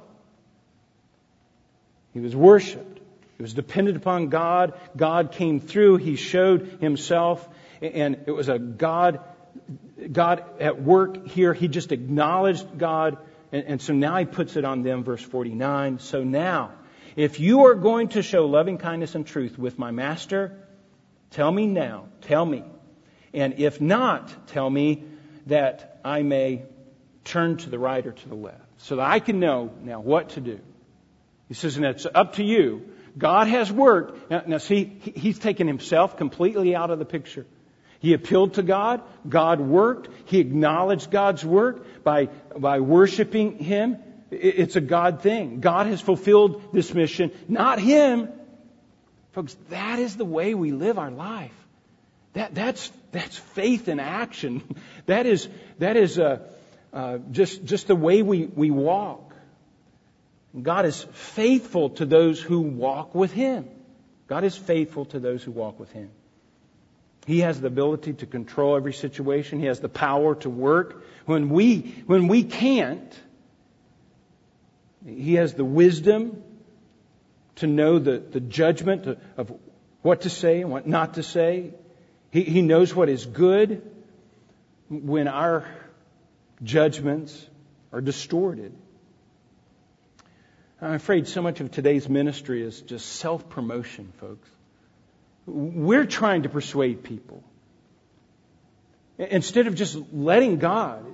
he 2.15 2.21
was 2.21 2.33
worshiped. 2.33 3.01
He 3.35 3.43
was 3.43 3.53
dependent 3.53 3.97
upon 3.97 4.29
God. 4.29 4.73
God 4.95 5.33
came 5.33 5.59
through. 5.59 5.97
He 5.97 6.15
showed 6.15 6.77
himself. 6.79 7.45
And 7.81 8.23
it 8.25 8.31
was 8.31 8.47
a 8.47 8.57
God, 8.57 9.19
God 10.13 10.45
at 10.61 10.81
work 10.81 11.27
here. 11.27 11.53
He 11.53 11.67
just 11.67 11.91
acknowledged 11.91 12.77
God. 12.77 13.17
And, 13.51 13.65
and 13.65 13.81
so 13.81 13.91
now 13.91 14.15
he 14.15 14.23
puts 14.23 14.55
it 14.55 14.63
on 14.63 14.81
them, 14.81 15.03
verse 15.03 15.21
49. 15.21 15.99
So 15.99 16.23
now, 16.23 16.71
if 17.17 17.41
you 17.41 17.65
are 17.65 17.75
going 17.75 18.07
to 18.09 18.23
show 18.23 18.45
loving 18.45 18.77
kindness 18.77 19.13
and 19.13 19.27
truth 19.27 19.59
with 19.59 19.77
my 19.77 19.91
master, 19.91 20.57
tell 21.31 21.51
me 21.51 21.67
now. 21.67 22.05
Tell 22.21 22.45
me. 22.45 22.63
And 23.33 23.59
if 23.59 23.81
not, 23.81 24.47
tell 24.47 24.69
me 24.69 25.03
that 25.47 25.99
I 26.05 26.23
may 26.23 26.63
turn 27.25 27.57
to 27.57 27.69
the 27.69 27.77
right 27.77 28.07
or 28.07 28.13
to 28.13 28.29
the 28.29 28.35
left 28.35 28.61
so 28.77 28.95
that 28.95 29.05
I 29.05 29.19
can 29.19 29.41
know 29.41 29.73
now 29.83 29.99
what 29.99 30.29
to 30.29 30.39
do. 30.39 30.61
He 31.47 31.53
says, 31.53 31.77
and 31.77 31.85
it's 31.85 32.07
up 32.13 32.33
to 32.33 32.43
you. 32.43 32.89
God 33.17 33.47
has 33.47 33.71
worked. 33.71 34.29
Now, 34.29 34.43
now 34.45 34.57
see, 34.57 34.85
he's 34.85 35.39
taken 35.39 35.67
himself 35.67 36.17
completely 36.17 36.75
out 36.75 36.89
of 36.89 36.99
the 36.99 37.05
picture. 37.05 37.45
He 38.05 38.13
appealed 38.13 38.55
to 38.55 38.61
God. 38.61 39.01
God 39.27 39.59
worked. 39.59 40.09
He 40.25 40.39
acknowledged 40.39 41.09
God's 41.09 41.43
work 41.43 42.03
by, 42.03 42.27
by 42.55 42.79
worshiping 42.79 43.57
Him. 43.57 43.97
It's 44.29 44.75
a 44.75 44.81
God 44.81 45.21
thing. 45.21 45.59
God 45.59 45.87
has 45.87 46.01
fulfilled 46.01 46.69
this 46.71 46.93
mission, 46.93 47.31
not 47.47 47.79
Him. 47.79 48.29
Folks, 49.31 49.57
that 49.69 49.97
is 49.97 50.17
the 50.17 50.25
way 50.25 50.53
we 50.53 50.71
live 50.71 50.99
our 50.99 51.09
life. 51.09 51.55
That, 52.33 52.53
that's, 52.53 52.91
that's 53.11 53.37
faith 53.37 53.87
in 53.87 53.99
action. 53.99 54.61
That 55.07 55.25
is, 55.25 55.47
that 55.77 55.97
is 55.97 56.17
uh, 56.17 56.39
uh, 56.91 57.19
just, 57.31 57.63
just 57.63 57.87
the 57.87 57.95
way 57.95 58.21
we, 58.21 58.45
we 58.45 58.71
walk. 58.71 59.24
God 60.61 60.85
is 60.85 61.03
faithful 61.11 61.89
to 61.91 62.05
those 62.05 62.41
who 62.41 62.61
walk 62.61 63.13
with 63.13 63.31
Him. 63.31 63.67
God 64.27 64.43
is 64.43 64.55
faithful 64.55 65.05
to 65.05 65.19
those 65.19 65.43
who 65.43 65.51
walk 65.51 65.79
with 65.79 65.91
Him. 65.91 66.09
He 67.25 67.39
has 67.39 67.59
the 67.59 67.67
ability 67.67 68.13
to 68.13 68.25
control 68.25 68.75
every 68.75 68.93
situation. 68.93 69.59
He 69.59 69.65
has 69.65 69.79
the 69.79 69.89
power 69.89 70.35
to 70.35 70.49
work. 70.49 71.03
When 71.25 71.49
we, 71.49 72.03
when 72.05 72.27
we 72.27 72.43
can't, 72.43 73.13
He 75.05 75.35
has 75.35 75.53
the 75.53 75.65
wisdom 75.65 76.43
to 77.55 77.67
know 77.67 77.99
the, 77.99 78.19
the 78.19 78.39
judgment 78.39 79.07
of 79.37 79.51
what 80.01 80.21
to 80.21 80.29
say 80.29 80.61
and 80.61 80.71
what 80.71 80.87
not 80.87 81.15
to 81.15 81.23
say. 81.23 81.73
He, 82.31 82.43
he 82.43 82.61
knows 82.61 82.93
what 82.93 83.09
is 83.09 83.25
good 83.25 83.81
when 84.89 85.27
our 85.27 85.65
judgments 86.63 87.45
are 87.91 88.01
distorted. 88.01 88.73
I'm 90.81 90.93
afraid 90.93 91.27
so 91.27 91.41
much 91.41 91.61
of 91.61 91.71
today's 91.71 92.09
ministry 92.09 92.61
is 92.61 92.81
just 92.81 93.05
self 93.07 93.49
promotion, 93.49 94.11
folks. 94.19 94.49
We're 95.45 96.05
trying 96.05 96.43
to 96.43 96.49
persuade 96.49 97.03
people. 97.03 97.43
Instead 99.17 99.67
of 99.67 99.75
just 99.75 99.97
letting 100.11 100.57
God, 100.57 101.05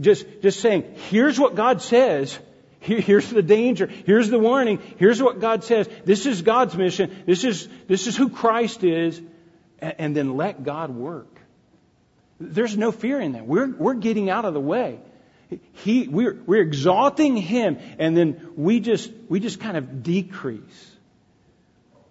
just, 0.00 0.26
just 0.42 0.60
saying, 0.60 0.96
here's 1.08 1.40
what 1.40 1.54
God 1.54 1.80
says, 1.80 2.38
here's 2.80 3.30
the 3.30 3.42
danger, 3.42 3.86
here's 3.86 4.28
the 4.28 4.38
warning, 4.38 4.82
here's 4.98 5.22
what 5.22 5.40
God 5.40 5.64
says, 5.64 5.88
this 6.04 6.26
is 6.26 6.42
God's 6.42 6.76
mission, 6.76 7.24
this 7.24 7.44
is, 7.44 7.68
this 7.88 8.06
is 8.06 8.16
who 8.16 8.28
Christ 8.28 8.84
is, 8.84 9.22
and 9.80 10.14
then 10.14 10.36
let 10.36 10.62
God 10.62 10.90
work. 10.90 11.40
There's 12.38 12.76
no 12.76 12.92
fear 12.92 13.18
in 13.18 13.32
that. 13.32 13.46
We're, 13.46 13.74
we're 13.74 13.94
getting 13.94 14.28
out 14.28 14.44
of 14.44 14.52
the 14.52 14.60
way. 14.60 14.98
He, 15.72 16.08
we're, 16.08 16.34
we're 16.46 16.62
exalting 16.62 17.36
Him, 17.36 17.78
and 17.98 18.16
then 18.16 18.50
we 18.56 18.80
just, 18.80 19.12
we 19.28 19.40
just 19.40 19.60
kind 19.60 19.76
of 19.76 20.02
decrease. 20.02 20.96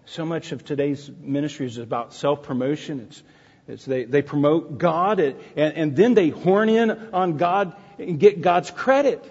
So 0.06 0.26
much 0.26 0.52
of 0.52 0.64
today's 0.64 1.10
ministry 1.20 1.66
is 1.66 1.78
about 1.78 2.14
self 2.14 2.44
promotion. 2.44 3.02
It's 3.02 3.24
It's 3.68 3.86
they, 3.86 4.06
they 4.06 4.22
promote 4.22 4.78
God 4.78 5.20
and, 5.20 5.38
and 5.56 5.96
then 5.96 6.14
they 6.14 6.30
horn 6.30 6.70
in 6.70 6.92
on 7.14 7.38
God 7.38 7.76
and 7.98 8.20
get 8.20 8.42
God's 8.42 8.72
credit. 8.72 9.24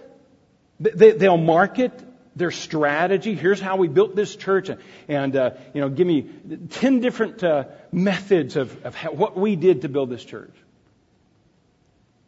They, 0.81 1.13
they'll 1.13 1.37
market 1.37 1.93
their 2.37 2.51
strategy. 2.51 3.35
Here's 3.35 3.61
how 3.61 3.77
we 3.77 3.87
built 3.87 4.17
this 4.17 4.35
church, 4.35 4.69
and 5.09 5.37
uh, 5.37 5.51
you 5.73 5.81
know, 5.81 5.89
give 5.89 6.07
me 6.07 6.29
ten 6.71 7.01
different 7.01 7.45
uh, 7.45 7.65
methods 7.93 8.57
of, 8.57 8.85
of 8.85 8.95
how, 8.97 9.13
what 9.13 9.37
we 9.37 9.55
did 9.55 9.83
to 9.83 9.89
build 9.89 10.11
this 10.11 10.25
church. 10.25 10.55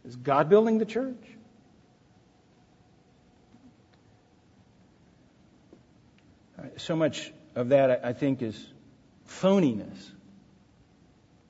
Is 0.04 0.14
God 0.14 0.48
building 0.48 0.78
the 0.78 0.84
church? 0.84 1.16
So 6.76 6.96
much 6.96 7.32
of 7.54 7.70
that, 7.70 8.04
I 8.04 8.12
think, 8.12 8.42
is 8.42 8.66
phoniness. 9.28 10.12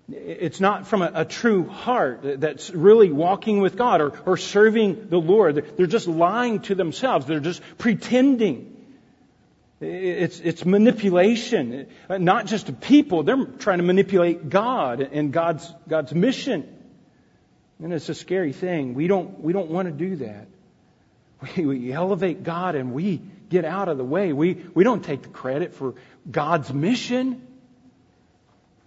It's 0.09 0.61
not 0.61 0.87
from 0.87 1.03
a, 1.03 1.11
a, 1.15 1.25
true 1.25 1.67
heart 1.67 2.21
that's 2.41 2.71
really 2.71 3.11
walking 3.11 3.61
with 3.61 3.77
God 3.77 4.01
or, 4.01 4.13
or 4.25 4.37
serving 4.37 5.09
the 5.09 5.19
Lord. 5.19 5.57
They're, 5.77 5.89
just 5.89 6.07
lying 6.07 6.61
to 6.61 6.77
themselves. 6.77 7.27
They're 7.27 7.41
just 7.41 7.61
pretending. 7.77 8.87
It's, 9.81 10.39
it's 10.39 10.65
manipulation. 10.65 11.89
Not 12.09 12.47
just 12.47 12.81
people. 12.81 13.25
They're 13.25 13.45
trying 13.45 13.79
to 13.79 13.85
manipulate 13.85 14.49
God 14.49 15.01
and 15.01 15.33
God's, 15.33 15.75
God's 15.89 16.15
mission. 16.15 16.73
And 17.83 17.93
it's 17.93 18.09
a 18.09 18.15
scary 18.15 18.53
thing. 18.53 18.95
We 18.95 19.09
don't, 19.09 19.41
we 19.41 19.53
don't 19.53 19.71
want 19.71 19.89
to 19.89 19.93
do 19.93 20.17
that. 20.17 20.47
We, 21.57 21.67
we 21.67 21.93
elevate 21.93 22.45
God 22.45 22.77
and 22.77 22.95
we 22.95 23.21
get 23.49 23.65
out 23.65 23.89
of 23.89 23.99
the 23.99 24.05
way. 24.05 24.33
We, 24.33 24.55
we 24.75 24.85
don't 24.85 25.05
take 25.05 25.23
the 25.23 25.29
credit 25.29 25.75
for 25.75 25.95
God's 26.31 26.73
mission. 26.73 27.47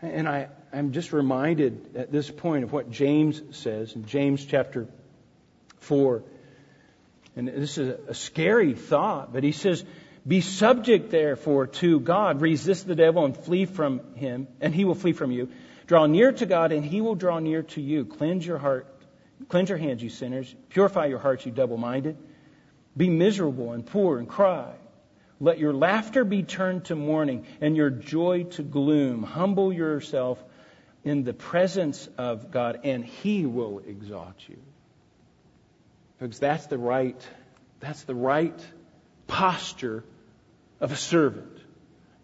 And 0.01 0.27
I, 0.27 0.49
I'm 0.71 0.91
just 0.91 1.13
reminded 1.13 1.95
at 1.95 2.11
this 2.11 2.29
point 2.29 2.63
of 2.63 2.71
what 2.71 2.91
James 2.91 3.41
says 3.51 3.93
in 3.93 4.05
James 4.05 4.45
chapter 4.45 4.87
4. 5.79 6.23
And 7.35 7.47
this 7.47 7.77
is 7.77 7.95
a 8.07 8.13
scary 8.13 8.73
thought, 8.73 9.31
but 9.31 9.43
he 9.43 9.51
says, 9.51 9.83
Be 10.27 10.41
subject, 10.41 11.09
therefore, 11.09 11.67
to 11.67 11.99
God. 11.99 12.41
Resist 12.41 12.87
the 12.87 12.95
devil 12.95 13.25
and 13.25 13.35
flee 13.35 13.65
from 13.65 14.15
him, 14.15 14.47
and 14.59 14.73
he 14.73 14.85
will 14.85 14.95
flee 14.95 15.13
from 15.13 15.31
you. 15.31 15.49
Draw 15.87 16.07
near 16.07 16.31
to 16.31 16.45
God, 16.45 16.71
and 16.71 16.83
he 16.83 17.01
will 17.01 17.15
draw 17.15 17.39
near 17.39 17.63
to 17.63 17.81
you. 17.81 18.05
Cleanse 18.05 18.45
your 18.45 18.57
heart, 18.57 18.87
cleanse 19.47 19.69
your 19.69 19.77
hands, 19.77 20.03
you 20.03 20.09
sinners. 20.09 20.53
Purify 20.69 21.05
your 21.05 21.19
hearts, 21.19 21.45
you 21.45 21.51
double 21.51 21.77
minded. 21.77 22.17
Be 22.95 23.09
miserable 23.09 23.71
and 23.71 23.85
poor 23.85 24.17
and 24.17 24.27
cry. 24.27 24.73
Let 25.39 25.57
your 25.57 25.73
laughter 25.73 26.25
be 26.25 26.43
turned 26.43 26.85
to 26.85 26.95
mourning 26.95 27.45
and 27.61 27.75
your 27.75 27.89
joy 27.89 28.43
to 28.43 28.63
gloom. 28.63 29.23
Humble 29.23 29.71
yourself 29.71 30.43
in 31.03 31.23
the 31.23 31.33
presence 31.33 32.09
of 32.17 32.51
God, 32.51 32.81
and 32.83 33.05
He 33.05 33.45
will 33.45 33.79
exalt 33.79 34.35
you. 34.47 34.57
Because 36.19 36.39
that's 36.39 36.67
the 36.67 36.77
right, 36.77 37.25
that's 37.79 38.03
the 38.03 38.15
right 38.15 38.59
posture 39.27 40.03
of 40.81 40.91
a 40.91 40.95
servant. 40.97 41.57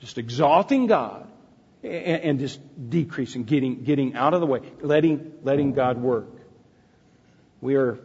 Just 0.02 0.18
exalting 0.18 0.88
God 0.88 1.28
and, 1.84 1.94
and 1.94 2.40
just 2.40 2.60
decreasing, 2.90 3.46
getting, 3.46 3.84
getting 3.84 4.16
out 4.16 4.34
of 4.34 4.42
the 4.42 4.48
way, 4.48 4.60
letting, 4.82 5.32
letting 5.44 5.72
God 5.72 5.98
work. 5.98 6.28
We 7.62 7.76
are, 7.76 8.00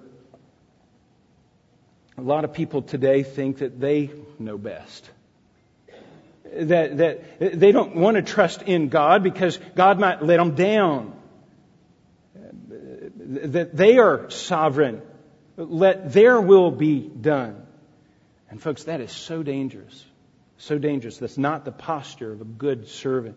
a 2.21 2.25
lot 2.25 2.45
of 2.45 2.53
people 2.53 2.83
today 2.83 3.23
think 3.23 3.59
that 3.59 3.81
they 3.81 4.11
know 4.39 4.59
best 4.59 5.11
that, 6.53 6.97
that 6.99 7.59
they 7.61 7.73
don't 7.73 7.97
want 7.97 8.17
to 8.17 8.23
trust 8.23 8.63
in 8.63 8.89
God 8.89 9.23
because 9.23 9.59
God 9.75 9.99
might 9.99 10.23
let 10.23 10.39
them 10.39 10.55
down. 10.55 11.17
That 13.17 13.77
they 13.77 13.99
are 13.99 14.31
sovereign. 14.31 15.03
Let 15.57 16.13
their 16.13 16.41
will 16.41 16.71
be 16.71 17.01
done. 17.01 17.67
And 18.49 18.61
folks, 18.61 18.85
that 18.85 19.01
is 19.01 19.13
so 19.13 19.43
dangerous. 19.43 20.05
So 20.59 20.79
dangerous. 20.79 21.19
That's 21.19 21.39
not 21.39 21.65
the 21.65 21.73
posture 21.73 22.33
of 22.33 22.41
a 22.41 22.45
good 22.45 22.89
servant. 22.89 23.37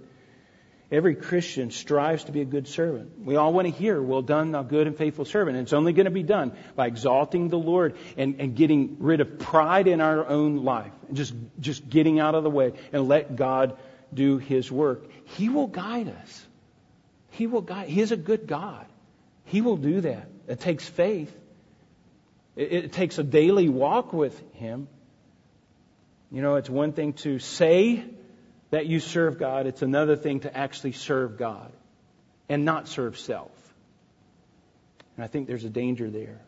Every 0.93 1.15
Christian 1.15 1.71
strives 1.71 2.25
to 2.25 2.31
be 2.31 2.41
a 2.41 2.45
good 2.45 2.67
servant. 2.67 3.25
We 3.25 3.35
all 3.35 3.51
want 3.51 3.65
to 3.65 3.73
hear, 3.73 3.99
well 3.99 4.21
done, 4.21 4.51
thou 4.51 4.61
good 4.61 4.85
and 4.85 4.95
faithful 4.95 5.25
servant. 5.25 5.57
And 5.57 5.65
it's 5.65 5.73
only 5.73 5.91
going 5.91 6.05
to 6.05 6.11
be 6.11 6.21
done 6.21 6.55
by 6.75 6.85
exalting 6.85 7.49
the 7.49 7.57
Lord 7.57 7.95
and, 8.15 8.39
and 8.39 8.55
getting 8.55 8.97
rid 8.99 9.19
of 9.19 9.39
pride 9.39 9.87
in 9.87 10.01
our 10.01 10.23
own 10.23 10.63
life. 10.63 10.91
And 11.07 11.17
just, 11.17 11.33
just 11.59 11.89
getting 11.89 12.19
out 12.19 12.35
of 12.35 12.43
the 12.43 12.51
way 12.51 12.73
and 12.91 13.07
let 13.07 13.35
God 13.35 13.75
do 14.13 14.37
His 14.37 14.71
work. 14.71 15.09
He 15.35 15.49
will 15.49 15.65
guide 15.65 16.09
us. 16.21 16.45
He 17.31 17.47
will 17.47 17.61
guide. 17.61 17.89
He 17.89 17.99
is 17.99 18.11
a 18.11 18.17
good 18.17 18.45
God. 18.45 18.85
He 19.45 19.61
will 19.61 19.77
do 19.77 20.01
that. 20.01 20.29
It 20.47 20.59
takes 20.59 20.87
faith. 20.87 21.35
It, 22.55 22.71
it 22.71 22.91
takes 22.91 23.17
a 23.17 23.23
daily 23.23 23.67
walk 23.67 24.13
with 24.13 24.39
Him. 24.57 24.87
You 26.29 26.43
know, 26.43 26.57
it's 26.57 26.69
one 26.69 26.93
thing 26.93 27.13
to 27.13 27.39
say 27.39 28.05
that 28.73 28.87
you 28.87 28.99
serve 28.99 29.37
God. 29.37 29.67
It's 29.67 29.83
another 29.83 30.15
thing 30.15 30.39
to 30.39 30.57
actually 30.57 30.93
serve 30.93 31.37
God 31.37 31.71
and 32.49 32.65
not 32.65 32.87
serve 32.87 33.19
self. 33.19 33.51
And 35.15 35.23
I 35.23 35.27
think 35.27 35.47
there's 35.47 35.63
a 35.63 35.69
danger 35.69 36.09
there. 36.09 36.41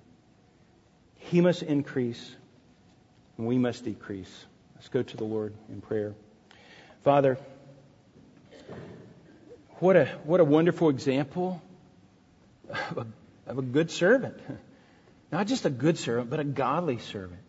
He 1.20 1.40
must 1.40 1.62
increase 1.62 2.36
and 3.38 3.46
we 3.46 3.60
must 3.60 3.86
decrease. 3.86 4.46
Let's 4.74 4.90
go 4.90 5.04
to 5.04 5.18
the 5.18 5.24
Lord 5.24 5.54
in 5.70 5.82
prayer. 5.82 6.16
Father, 7.04 7.38
what 9.78 9.96
a, 9.96 10.06
what 10.24 10.40
a 10.40 10.46
wonderful 10.46 10.90
example 10.90 11.62
of 12.90 12.98
a, 12.98 13.08
of 13.52 13.60
a 13.60 13.62
good 13.62 13.92
servant. 13.92 14.40
Not 15.32 15.46
just 15.46 15.66
a 15.66 15.70
good 15.70 16.00
servant, 16.00 16.32
but 16.32 16.40
a 16.40 16.44
godly 16.44 16.98
servant. 16.98 17.42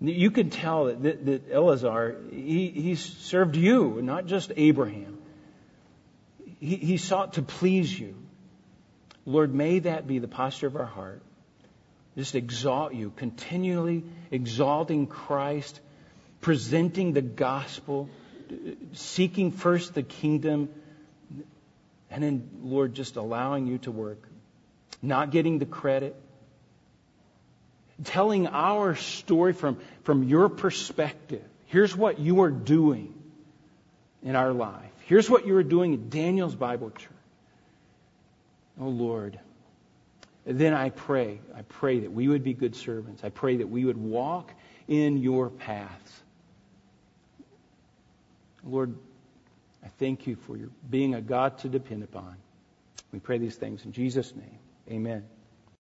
You 0.00 0.30
can 0.30 0.48
tell 0.48 0.86
that, 0.86 1.02
that, 1.02 1.26
that 1.26 1.52
Eleazar, 1.52 2.16
he, 2.30 2.68
he 2.68 2.94
served 2.94 3.56
you, 3.56 4.00
not 4.02 4.26
just 4.26 4.50
Abraham. 4.56 5.18
He, 6.58 6.76
he 6.76 6.96
sought 6.96 7.34
to 7.34 7.42
please 7.42 7.98
you. 7.98 8.16
Lord, 9.26 9.54
may 9.54 9.80
that 9.80 10.06
be 10.06 10.18
the 10.18 10.28
posture 10.28 10.66
of 10.66 10.76
our 10.76 10.86
heart. 10.86 11.22
Just 12.16 12.34
exalt 12.34 12.94
you, 12.94 13.12
continually 13.14 14.04
exalting 14.30 15.06
Christ, 15.06 15.80
presenting 16.40 17.12
the 17.12 17.22
gospel, 17.22 18.08
seeking 18.94 19.52
first 19.52 19.94
the 19.94 20.02
kingdom, 20.02 20.70
and 22.10 22.24
then, 22.24 22.48
Lord, 22.62 22.94
just 22.94 23.16
allowing 23.16 23.66
you 23.66 23.78
to 23.78 23.92
work. 23.92 24.26
Not 25.02 25.30
getting 25.30 25.58
the 25.58 25.66
credit, 25.66 26.16
telling 28.04 28.46
our 28.46 28.94
story 28.96 29.52
from, 29.52 29.78
from 30.04 30.24
your 30.24 30.48
perspective. 30.48 31.44
Here's 31.66 31.96
what 31.96 32.18
you 32.18 32.42
are 32.42 32.50
doing 32.50 33.14
in 34.22 34.36
our 34.36 34.52
life. 34.52 34.90
Here's 35.06 35.28
what 35.28 35.46
you 35.46 35.56
are 35.56 35.62
doing 35.62 35.94
in 35.94 36.08
Daniel's 36.08 36.54
Bible 36.54 36.90
Church. 36.90 37.10
Oh 38.80 38.88
Lord. 38.88 39.38
Then 40.46 40.72
I 40.72 40.90
pray, 40.90 41.40
I 41.54 41.62
pray 41.62 42.00
that 42.00 42.12
we 42.12 42.26
would 42.26 42.42
be 42.42 42.54
good 42.54 42.74
servants. 42.74 43.22
I 43.22 43.28
pray 43.28 43.58
that 43.58 43.68
we 43.68 43.84
would 43.84 43.98
walk 43.98 44.50
in 44.88 45.18
your 45.18 45.50
paths. 45.50 46.22
Lord, 48.64 48.96
I 49.84 49.88
thank 49.98 50.26
you 50.26 50.36
for 50.36 50.56
your 50.56 50.70
being 50.88 51.14
a 51.14 51.20
God 51.20 51.58
to 51.58 51.68
depend 51.68 52.02
upon. 52.02 52.36
We 53.12 53.18
pray 53.18 53.38
these 53.38 53.56
things 53.56 53.84
in 53.84 53.92
Jesus' 53.92 54.34
name. 54.34 54.58
Amen. 54.90 55.24